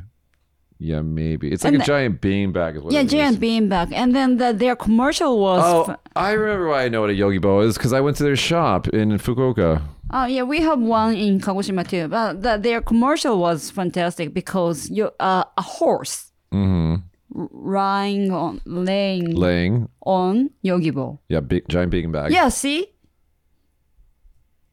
[0.77, 1.51] Yeah, maybe.
[1.51, 2.75] It's like And a the- giant beanbag.
[2.77, 3.11] Is what Yeah, it is.
[3.11, 5.61] giant beanbag, and then the, their commercial was.
[5.63, 8.23] Oh, f- I remember why I know what a Yogibo is because I went to
[8.23, 9.81] their shop in Fukuoka.
[10.11, 12.07] Oh yeah, we have one in Kagoshima too.
[12.09, 16.93] But the, their commercial was fantastic because you uh, a horse Mm-hmm.
[16.93, 17.01] r-
[17.35, 19.89] lying on laying Laying.
[20.05, 21.19] on Yogibo.
[21.29, 22.31] Yeah, big, giant bag.
[22.31, 22.87] Yeah, see,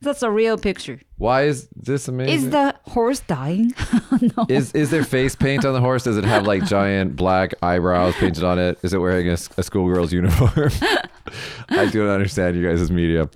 [0.01, 1.01] that's a real picture.
[1.17, 2.35] Why is this amazing?
[2.35, 3.73] Is the horse dying?
[4.37, 4.47] no.
[4.49, 6.05] is is there face paint on the horse?
[6.05, 8.79] Does it have like giant black eyebrows painted on it?
[8.83, 10.71] Is it wearing a, a schoolgirl's uniform?
[11.69, 13.29] I don't understand you guys' media.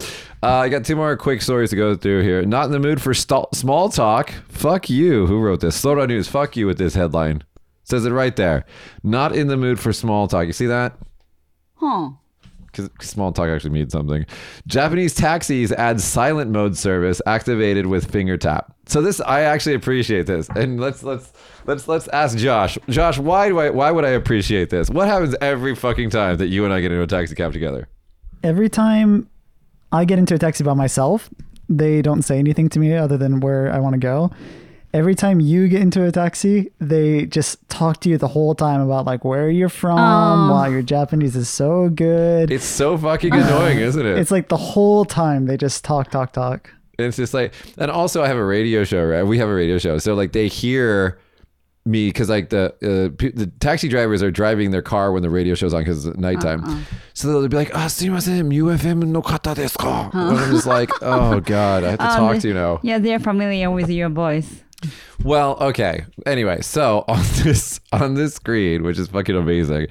[0.42, 2.44] Uh, I got two more quick stories to go through here.
[2.44, 4.32] Not in the mood for st- small talk.
[4.48, 5.26] Fuck you.
[5.26, 5.76] Who wrote this?
[5.76, 6.28] Sora News.
[6.28, 7.42] Fuck you with this headline.
[7.86, 8.64] Says it right there.
[9.04, 10.46] Not in the mood for small talk.
[10.48, 10.98] You see that?
[11.76, 12.10] Huh.
[12.66, 14.26] because small talk actually means something.
[14.66, 18.74] Japanese taxis add silent mode service activated with finger tap.
[18.86, 20.48] So this I actually appreciate this.
[20.56, 21.32] And let's let's
[21.66, 22.76] let's let's ask Josh.
[22.88, 24.90] Josh, why do I why would I appreciate this?
[24.90, 27.88] What happens every fucking time that you and I get into a taxi cab together?
[28.42, 29.28] Every time
[29.92, 31.30] I get into a taxi by myself,
[31.68, 34.30] they don't say anything to me other than where I want to go.
[34.94, 38.80] Every time you get into a taxi, they just talk to you the whole time
[38.80, 40.50] about like where you're from, Oh.
[40.52, 42.50] why your Japanese is so good.
[42.50, 44.18] It's so fucking annoying, isn't it?
[44.18, 46.72] It's like the whole time they just talk, talk, talk.
[46.98, 49.22] It's just like, and also I have a radio show, right?
[49.22, 51.18] We have a radio show, so like they hear
[51.84, 55.28] me because like the uh, pe- the taxi drivers are driving their car when the
[55.30, 56.86] radio show's on because it's nighttime.
[57.12, 60.90] So they'll be like, "Ah, sumimasen, UFM no kata desu ka?" And I'm just like,
[61.02, 64.08] "Oh God, I have to Um, talk to you now." Yeah, they're familiar with your
[64.08, 64.62] voice.
[65.24, 66.04] Well, okay.
[66.24, 69.88] Anyway, so on this on this screen, which is fucking amazing,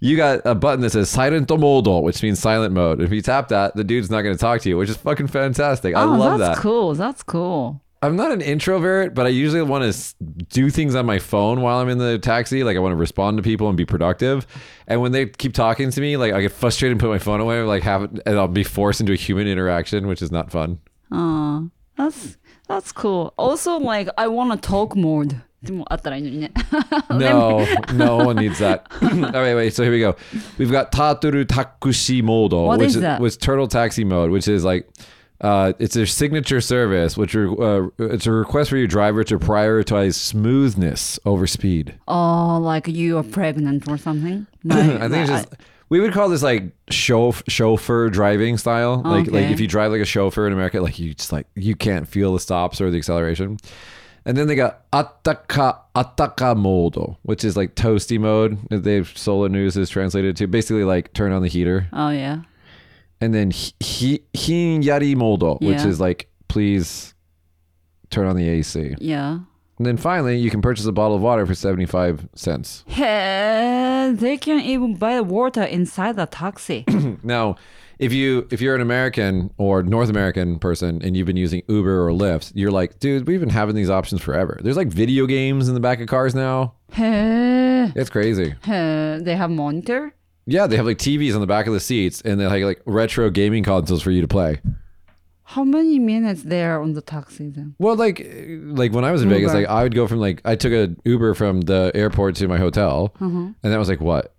[0.00, 3.00] you got a button that says silent mode, which means silent mode.
[3.00, 5.28] If you tap that, the dude's not going to talk to you, which is fucking
[5.28, 5.94] fantastic.
[5.94, 6.62] I oh, love that's that.
[6.62, 6.94] cool.
[6.94, 7.80] That's cool.
[8.04, 10.14] I'm not an introvert, but I usually want to
[10.50, 12.62] do things on my phone while I'm in the taxi.
[12.62, 14.46] Like I want to respond to people and be productive.
[14.86, 17.40] And when they keep talking to me, like I get frustrated and put my phone
[17.40, 20.80] away, like have and I'll be forced into a human interaction, which is not fun.
[21.10, 22.36] Oh, that's
[22.67, 23.33] that's cool.
[23.37, 25.35] Also, like I want to talk mode.
[25.61, 26.51] でもあったらいいのにね。
[27.09, 28.83] No, no one needs that.
[29.01, 29.73] All right, wait.
[29.73, 30.15] So here we go.
[30.57, 33.19] We've got Taturu Takushi mode, What which is that?
[33.19, 34.87] was Turtle Taxi mode, which is like.
[35.41, 39.39] Uh, it's their signature service, which re- uh, it's a request for your driver to
[39.39, 41.95] prioritize smoothness over speed.
[42.09, 44.47] Oh, like you are pregnant or something.
[44.69, 45.47] I think it's just
[45.94, 49.00] we would call this like chauf- chauffeur driving style.
[49.04, 51.46] Oh, like like if you drive like a chauffeur in America, like you just like
[51.54, 53.58] you can't feel the stops or the acceleration.
[54.26, 58.58] And then they got ataka ataka modo, which is like toasty mode.
[58.70, 61.86] They've Sora News is translated to basically like turn on the heater.
[61.92, 62.38] Oh yeah.
[63.20, 65.86] And then hi- hi- hinyari mode, which Yeah.
[65.86, 67.14] is like please
[68.10, 68.96] turn on the AC.
[68.98, 69.38] Yeah.
[69.78, 72.84] And then finally, you can purchase a bottle of water for seventy five cents.
[72.88, 76.84] Hey, they can even buy water inside the taxi.
[77.22, 77.56] Now,
[77.98, 82.06] if you if you're an American or North American person and you've been using Uber
[82.06, 84.58] or Lyft, you're like, dude, we've been having these options forever.
[84.62, 86.74] There's like video games in the back of cars now.
[86.96, 88.54] It's crazy.
[88.62, 90.14] hey, they have monitor.
[90.46, 92.82] Yeah, they have like TVs on the back of the seats and they have like
[92.84, 94.60] retro gaming consoles for you to play.
[95.46, 97.74] How many minutes there on the taxi then?
[97.78, 98.26] Well, like
[98.80, 99.60] like when I was in Vegas, Uber.
[99.60, 102.58] like I would go from like I took a Uber from the airport to my
[102.58, 103.50] hotel, Mm-hmm.
[103.62, 104.33] and that was like what?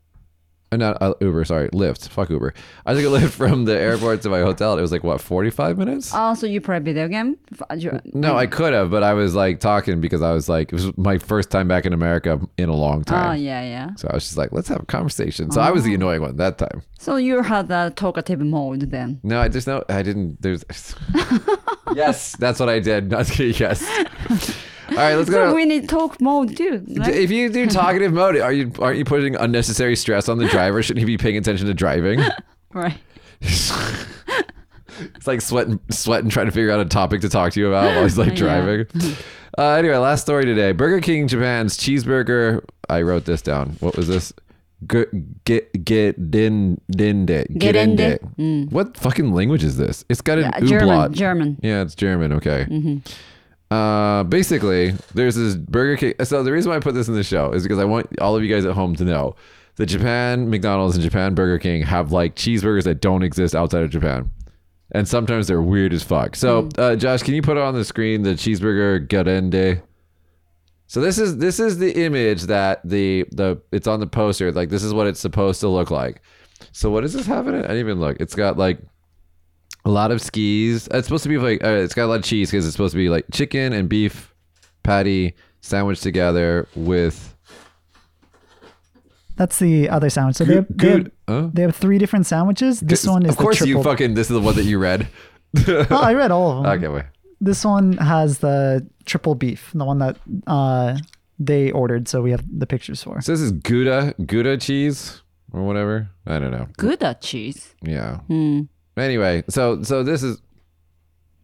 [0.76, 2.08] Uh, not uh, Uber, sorry, Lyft.
[2.10, 2.54] Fuck Uber.
[2.86, 4.78] I took a Lyft from the airport to my hotel.
[4.78, 6.12] It was like what, forty five minutes?
[6.14, 7.38] Oh, so you play video game?
[7.76, 10.76] You- No, I could have, but I was like talking because I was like, it
[10.76, 13.30] was my first time back in America in a long time.
[13.30, 13.96] Oh yeah, yeah.
[13.96, 15.52] So I was just like, let's have a conversation.
[15.52, 16.82] So I was the annoying one that time.
[17.00, 19.20] So you had the talkative mode then.
[19.24, 20.42] No, I just know I didn't.
[20.42, 20.64] There's.
[21.96, 23.12] yes, that's what I did.
[23.16, 23.38] Not.
[23.40, 23.82] Yes.
[24.98, 25.50] All right, let's go.
[25.50, 26.86] So we need talk mode too.
[26.98, 27.14] right?
[27.14, 30.82] if you do talkative mode, are you aren't you putting unnecessary stress on the driver?
[30.82, 32.22] Shouldn't he be paying attention to driving?
[32.74, 32.98] Right.
[35.16, 37.94] It's like sweating, sweating, trying to figure out a topic to talk to you about
[37.94, 38.62] while he's like Yeah.
[38.62, 38.86] driving.
[39.58, 40.72] Uh, anyway, last story today.
[40.72, 42.64] Burger King Japan's cheeseburger.
[42.90, 43.76] I wrote this down.
[43.82, 44.32] What was this?
[44.90, 45.06] G-
[45.46, 48.20] get get din dinde Gerende.
[48.38, 48.72] gerende.
[48.72, 50.06] What fucking language is this?
[50.10, 51.14] It's got an Yeah, German.
[51.14, 51.60] German.
[51.62, 52.32] Yeah, it's German.
[52.34, 53.02] Okay.
[53.72, 56.26] Uh, basically, there's this Burger King.
[56.26, 58.36] So the reason why I put this in the show is because I want all
[58.36, 59.36] of you guys at home to know
[59.76, 63.90] that Japan McDonald's and Japan Burger King have like cheeseburgers that don't exist outside of
[63.90, 64.32] Japan,
[64.92, 66.36] and sometimes they're weird as fuck.
[66.36, 69.82] So, uh, Josh, can you put it on the screen the cheeseburger garende?
[70.88, 74.52] So this is this is the image that the the it's on the poster.
[74.52, 76.22] Like this is what it's supposed to look like.
[76.72, 77.66] So what does this have in it?
[77.66, 78.18] I didn't even look.
[78.20, 78.80] It's got like
[79.86, 80.88] a lot of skis.
[80.92, 82.94] It's supposed to be like uh, it's got a lot of cheese because it's supposed
[82.94, 84.34] to be like chicken and beef
[84.84, 87.36] patty sandwiched together with
[89.36, 90.38] That's the other sandwich.
[90.38, 91.12] So they have, they, have, good.
[91.28, 91.50] Huh?
[91.54, 92.80] they have three different sandwiches.
[92.80, 93.84] This one is of course the triple.
[93.84, 94.14] you fucking.
[94.16, 95.08] This is the one that you read.
[95.68, 96.72] oh, I read all of them.
[96.74, 97.06] okay, wait.
[97.40, 100.18] This one has the triple beef, the one that
[100.48, 100.98] uh,
[101.38, 102.08] they ordered.
[102.08, 103.22] So we have the pictures for.
[103.22, 105.22] So this is Gouda Gouda cheese
[105.52, 106.10] or whatever.
[106.26, 106.68] I don't know.
[106.78, 107.76] Gouda cheese.
[107.84, 108.18] Yeah.
[108.22, 108.62] Hmm.
[108.98, 110.42] Anyway, so so this is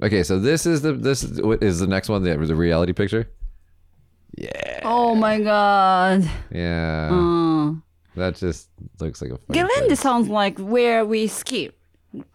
[0.02, 0.24] okay.
[0.24, 3.30] So this is the this is, is the next one the the reality picture.
[4.38, 4.80] Yeah.
[4.84, 6.30] Oh my god.
[6.52, 7.10] Yeah.
[7.12, 7.74] Uh,
[8.16, 9.39] That just looks like a.
[9.54, 11.72] funny sounds like where we ski.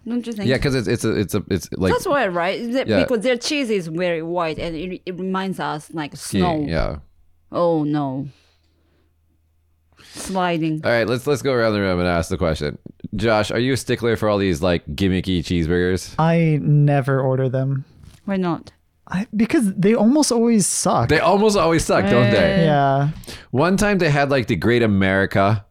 [0.06, 0.48] Don't you think?
[0.48, 2.60] Yeah, because it's it's a it's a it's like That's why, right?
[2.60, 3.02] Yeah.
[3.02, 6.52] Because their cheese is very white and it, it reminds us like snow.
[6.52, 6.68] skiing.
[6.68, 6.98] Yeah.
[7.52, 8.28] Oh no.
[10.16, 10.80] Sliding.
[10.84, 12.78] All right, let's let's go around the room and ask the question.
[13.14, 16.14] Josh, are you a stickler for all these like gimmicky cheeseburgers?
[16.18, 17.84] I never order them
[18.24, 18.72] Why not?
[19.08, 21.08] I, because they almost always suck.
[21.08, 22.64] They almost always suck, don't they?
[22.64, 23.10] yeah.
[23.52, 25.64] One time they had like the Great America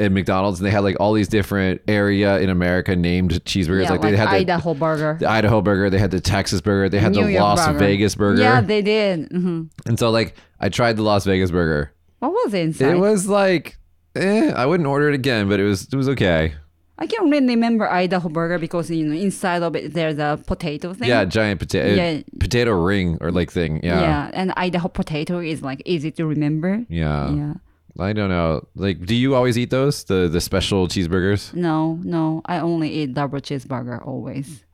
[0.00, 3.84] at McDonald's, and they had like all these different area in America named cheeseburgers.
[3.84, 5.16] Yeah, like, like, they had the, Idaho burger.
[5.20, 7.78] the Idaho burger, they had the Texas burger, they had New the York Las burger.
[7.78, 8.42] Vegas burger.
[8.42, 9.30] Yeah, they did.
[9.30, 11.92] hmm and so like I tried the Las Vegas burger.
[12.18, 12.94] What was inside?
[12.94, 13.76] It was like,
[14.16, 16.54] eh, I wouldn't order it again, but it was it was okay.
[16.98, 20.92] I can't really remember Idaho burger because you know inside of it there's a potato
[20.94, 21.08] thing.
[21.08, 22.22] Yeah, giant potato Yeah.
[22.38, 23.80] potato ring or like thing.
[23.82, 24.00] Yeah.
[24.00, 26.84] Yeah, and Idaho potato is like easy to remember.
[26.88, 27.32] Yeah.
[27.34, 27.54] Yeah.
[27.98, 28.66] I don't know.
[28.74, 30.04] Like, do you always eat those?
[30.04, 31.52] The the special cheeseburgers?
[31.54, 34.64] No, no, I only eat double cheeseburger always.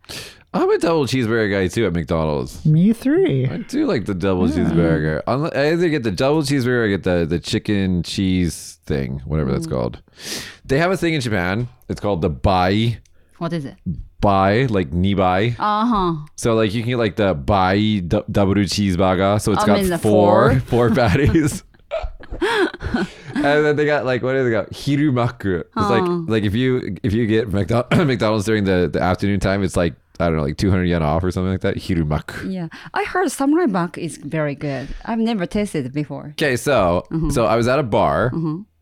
[0.55, 2.64] I'm a double cheeseburger guy too at McDonald's.
[2.64, 3.46] Me three.
[3.46, 5.22] I do like the double cheeseburger.
[5.26, 9.53] I either get the double cheeseburger or I get the, the chicken cheese thing, whatever
[9.53, 10.01] that's called.
[10.64, 11.68] They have a thing in Japan.
[11.88, 12.99] It's called the bai.
[13.36, 13.76] What is it?
[14.20, 15.55] Bai, like nibai.
[15.59, 16.26] Uh huh.
[16.36, 19.40] So like you can get like the bai du- double cheeseburger.
[19.40, 20.61] So it's I got four four.
[20.88, 21.62] four patties.
[22.40, 24.70] and then they got like what do they got?
[24.70, 25.61] Hirumaku.
[25.61, 29.62] It's like like if you if you get McDonald's, McDonald's during the, the afternoon time,
[29.62, 31.76] it's like I don't know, like two hundred yen off or something like that.
[31.76, 32.52] Hirumaku.
[32.52, 34.88] Yeah, I heard samurai mac is very good.
[35.04, 36.28] I've never tasted it before.
[36.32, 37.30] Okay, so Mm-hmm.
[37.30, 38.32] so I was at a bar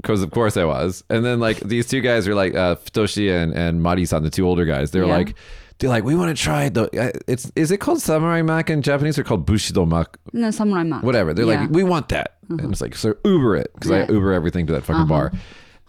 [0.00, 3.30] because of course I was, and then like these two guys are like uh, Futoshi
[3.34, 4.90] and and Mari-san, the two older guys.
[4.90, 5.16] They're Yeah.
[5.16, 5.34] like.
[5.78, 6.84] They're like, we want to try the.
[6.98, 10.16] uh, It's is it called samurai mac in Japanese or called bushido mak?
[10.32, 11.02] No, samurai mac.
[11.02, 11.34] whatever.
[11.34, 11.60] They're Yeah.
[11.64, 12.36] like, we want that.
[12.48, 13.96] And it's like, so Uber it because Yeah.
[14.04, 14.06] Uh-huh.
[14.12, 15.32] I Uber everything to that fucking bar.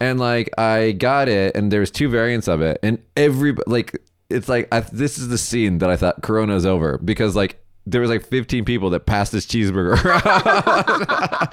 [0.01, 3.97] And like, I got it, and there's two variants of it, and every like,
[4.30, 8.01] it's like I, this is the scene that I thought Corona's over because like there
[8.01, 11.47] was like 15 people that passed this cheeseburger around.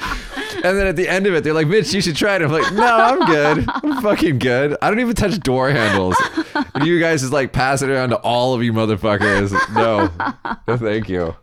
[0.64, 2.42] and then at the end of it, they're like, Mitch, you should try it.
[2.42, 3.64] I'm like, no, I'm good.
[3.68, 4.76] I'm fucking good.
[4.82, 6.16] I don't even touch door handles.
[6.74, 9.52] And you guys just like pass it around to all of you motherfuckers.
[9.76, 10.10] No,
[10.66, 11.36] no thank you.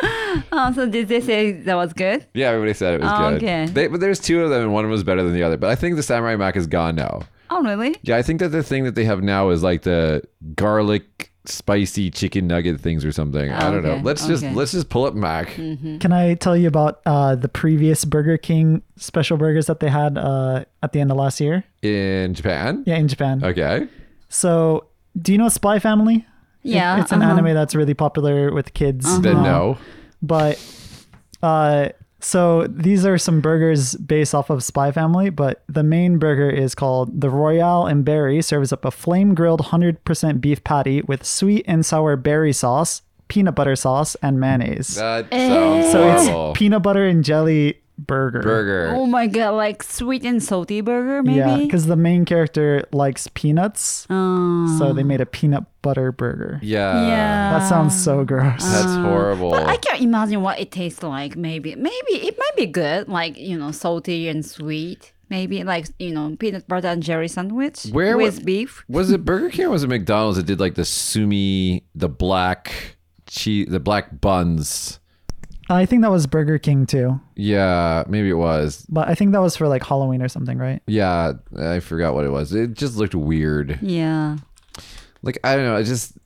[0.00, 2.26] Oh, so did they say that was good?
[2.32, 3.42] Yeah, everybody said it was Oh, good.
[3.42, 3.66] okay.
[3.66, 5.56] They, but there's two of them, and one of them was better than the other.
[5.56, 7.22] But I think the samurai mac is gone now.
[7.50, 7.96] Oh, really?
[8.02, 10.22] Yeah, I think that the thing that they have now is like the
[10.54, 13.50] garlic spicy chicken nugget things or something.
[13.50, 14.00] I don't know.
[14.02, 15.48] Let's just let's just pull up Mac.
[15.54, 20.18] Can I tell you about uh, the previous Burger King special burgers that they had
[20.18, 21.64] uh, at the end of last year?
[21.82, 22.82] in Japan.
[22.86, 23.42] Yeah, in Japan.
[23.42, 23.88] Okay.
[24.28, 24.88] So,
[25.20, 26.16] do you know Spy Family?
[26.64, 27.00] It- Yeah.
[27.00, 27.32] it's an uh-huh.
[27.32, 29.20] anime that's really popular with kids.
[29.20, 29.78] Then Uh, no.
[30.20, 30.58] But
[31.42, 31.90] uh
[32.20, 36.74] so these are some burgers based off of Spy Family, but the main burger is
[36.74, 41.64] called the Royale and Berry serves up a flame grilled 100% beef patty with sweet
[41.68, 44.96] and sour berry sauce, peanut butter sauce, and mayonnaise.
[44.96, 45.48] That Eh.
[45.48, 46.50] sounds so horrible.
[46.50, 48.40] it's peanut butter and jelly burger.
[48.40, 48.92] Burger.
[48.96, 51.38] Oh my god, like sweet and salty burger, maybe?
[51.38, 56.58] Yeah, because the main character likes peanuts, Uh, so they made a peanut butter burger.
[56.62, 57.06] Yeah.
[57.06, 57.58] yeah.
[57.58, 58.62] That sounds so gross.
[58.64, 59.50] That's horrible.
[59.50, 61.36] But I can't imagine what it tastes like.
[61.36, 65.12] Maybe, maybe it might be good, like you know, salty and sweet.
[65.30, 68.84] Maybe like you know, peanut butter and jelly sandwich Where with wa- beef.
[68.88, 72.96] was it Burger King or was it McDonald's that did like the sumi, the black
[73.26, 75.00] cheese, the black buns?
[75.70, 78.86] I think that was Burger King too, Yeah, maybe it was.
[78.88, 80.82] but I think that was for like Halloween or something, right?
[80.86, 82.54] Yeah, I forgot what it was.
[82.54, 83.78] It just looked weird.
[83.82, 84.38] Yeah.
[85.22, 85.76] Like I don't know.
[85.76, 86.16] I just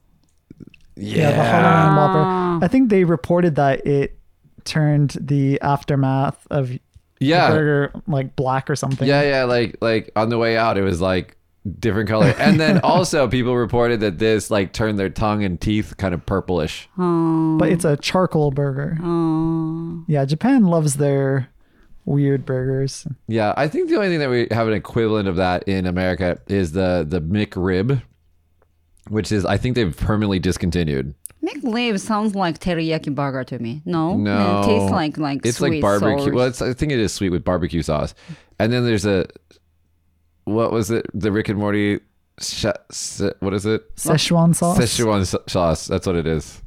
[0.97, 1.31] yeah.
[1.31, 2.23] the Halloween Whopper.
[2.25, 2.59] Ah.
[2.63, 4.19] I think they reported that it
[4.65, 6.81] turned the aftermath of the
[7.19, 7.51] yeah.
[7.51, 9.09] burger like black or something.
[9.09, 11.37] Yeah, yeah, like like on the way out, it was like
[11.79, 15.97] different color, and then also people reported that this like turned their tongue and teeth
[15.97, 16.89] kind of purplish.
[16.99, 17.57] Oh.
[17.59, 18.99] But it's a charcoal burger.
[19.03, 20.05] Oh.
[20.09, 21.49] Yeah, Japan loves their
[22.05, 23.07] weird burgers.
[23.29, 26.39] Yeah, I think the only thing that we have an equivalent of that in America
[26.49, 28.03] is the the McRib,
[29.09, 31.15] which is I think they've permanently discontinued.
[31.43, 33.83] McLeave sounds like teriyaki burger to me.
[33.85, 36.25] No, No, it tastes like like it's sweet like barbecue.
[36.27, 36.35] sauce.
[36.35, 38.15] Well, it's, I think it is sweet with barbecue sauce,
[38.61, 39.27] and then there's a
[40.45, 41.07] what was it?
[41.15, 42.01] The Rick and Morty.
[42.41, 43.95] Sh- se- what is it?
[43.97, 44.79] Szechuan sauce.
[44.79, 45.87] Szechuan sauce.
[45.87, 46.63] That's what it is.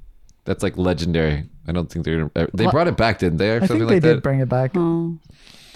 [0.45, 1.49] That's like legendary.
[1.67, 2.47] I don't think they're gonna.
[2.53, 2.71] They What?
[2.71, 3.49] brought it back, didn't they?
[3.51, 4.23] Or I something think they like did that.
[4.23, 4.71] bring it back.
[4.75, 5.17] Oh.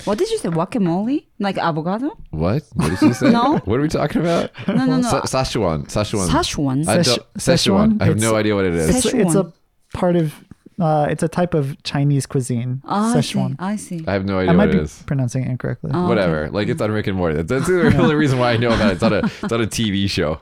[0.05, 0.47] What did you say?
[0.49, 1.25] Guacamole?
[1.39, 2.15] Like avocado?
[2.29, 2.63] What?
[2.75, 3.31] What did you say?
[3.31, 3.57] No.
[3.65, 4.51] What are we talking about?
[4.67, 5.01] No, no, no.
[5.01, 5.87] Sa- Szechuan.
[5.87, 6.27] Szechuan.
[6.29, 6.87] Szechuan.
[6.87, 6.99] I
[7.39, 8.01] Szechuan.
[8.01, 8.89] I have no idea what it is.
[9.05, 9.51] It's, it's a
[9.93, 10.33] part of.
[10.79, 12.81] Uh, it's a type of Chinese cuisine.
[12.85, 13.55] Ah, I see.
[13.59, 14.03] I see.
[14.07, 15.03] I have no idea I might what be it is.
[15.05, 15.91] pronouncing it incorrectly.
[15.93, 16.43] Oh, Whatever.
[16.45, 16.51] okay.
[16.51, 17.41] Like it's on Rick and Morty.
[17.41, 18.93] That's the only reason why I know about it.
[18.93, 20.39] It's on a it's on a TV show.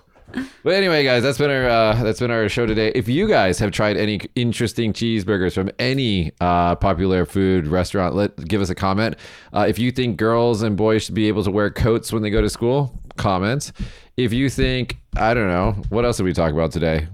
[0.62, 2.92] But anyway, guys, that's been our uh, that's been our show today.
[2.94, 8.36] If you guys have tried any interesting cheeseburgers from any uh, popular food restaurant, let
[8.46, 9.16] give us a comment.
[9.54, 12.30] Uh, if you think girls and boys should be able to wear coats when they
[12.30, 13.72] go to school, comment.
[14.18, 17.08] If you think I don't know, what else did we talk about today?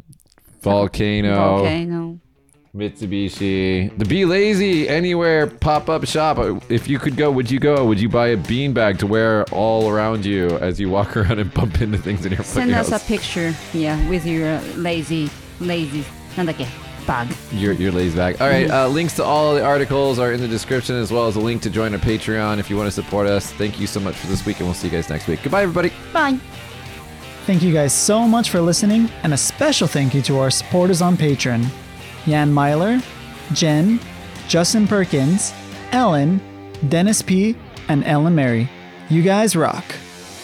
[0.62, 1.36] Volcano.
[1.36, 2.20] Volcano.
[2.76, 3.96] Mitsubishi.
[4.00, 6.40] The Be Lazy Anywhere pop up shop.
[6.70, 7.86] If you could go, would you go?
[7.86, 11.54] Would you buy a beanbag to wear all around you as you walk around and
[11.54, 12.92] bump into things in your Send house?
[12.92, 16.04] us a picture, yeah, with your uh, lazy, lazy,
[16.36, 16.68] not like
[17.06, 17.36] bag.
[17.52, 18.42] Your, your lazy bag.
[18.42, 21.36] All right, uh, links to all the articles are in the description, as well as
[21.36, 23.52] a link to join our Patreon if you want to support us.
[23.54, 25.44] Thank you so much for this week, and we'll see you guys next week.
[25.44, 25.92] Goodbye, everybody.
[26.12, 26.40] Bye.
[27.46, 31.04] Thank you guys so much for listening, and a special thank you to our supporters
[31.04, 31.68] on Patreon.
[32.26, 33.02] Jan Myler,
[33.54, 34.00] Jen,
[34.48, 35.54] Justin Perkins,
[35.92, 36.42] Ellen,
[36.90, 37.56] Dennis P.,
[37.90, 38.70] and Ellen Mary.
[39.10, 39.84] You guys rock.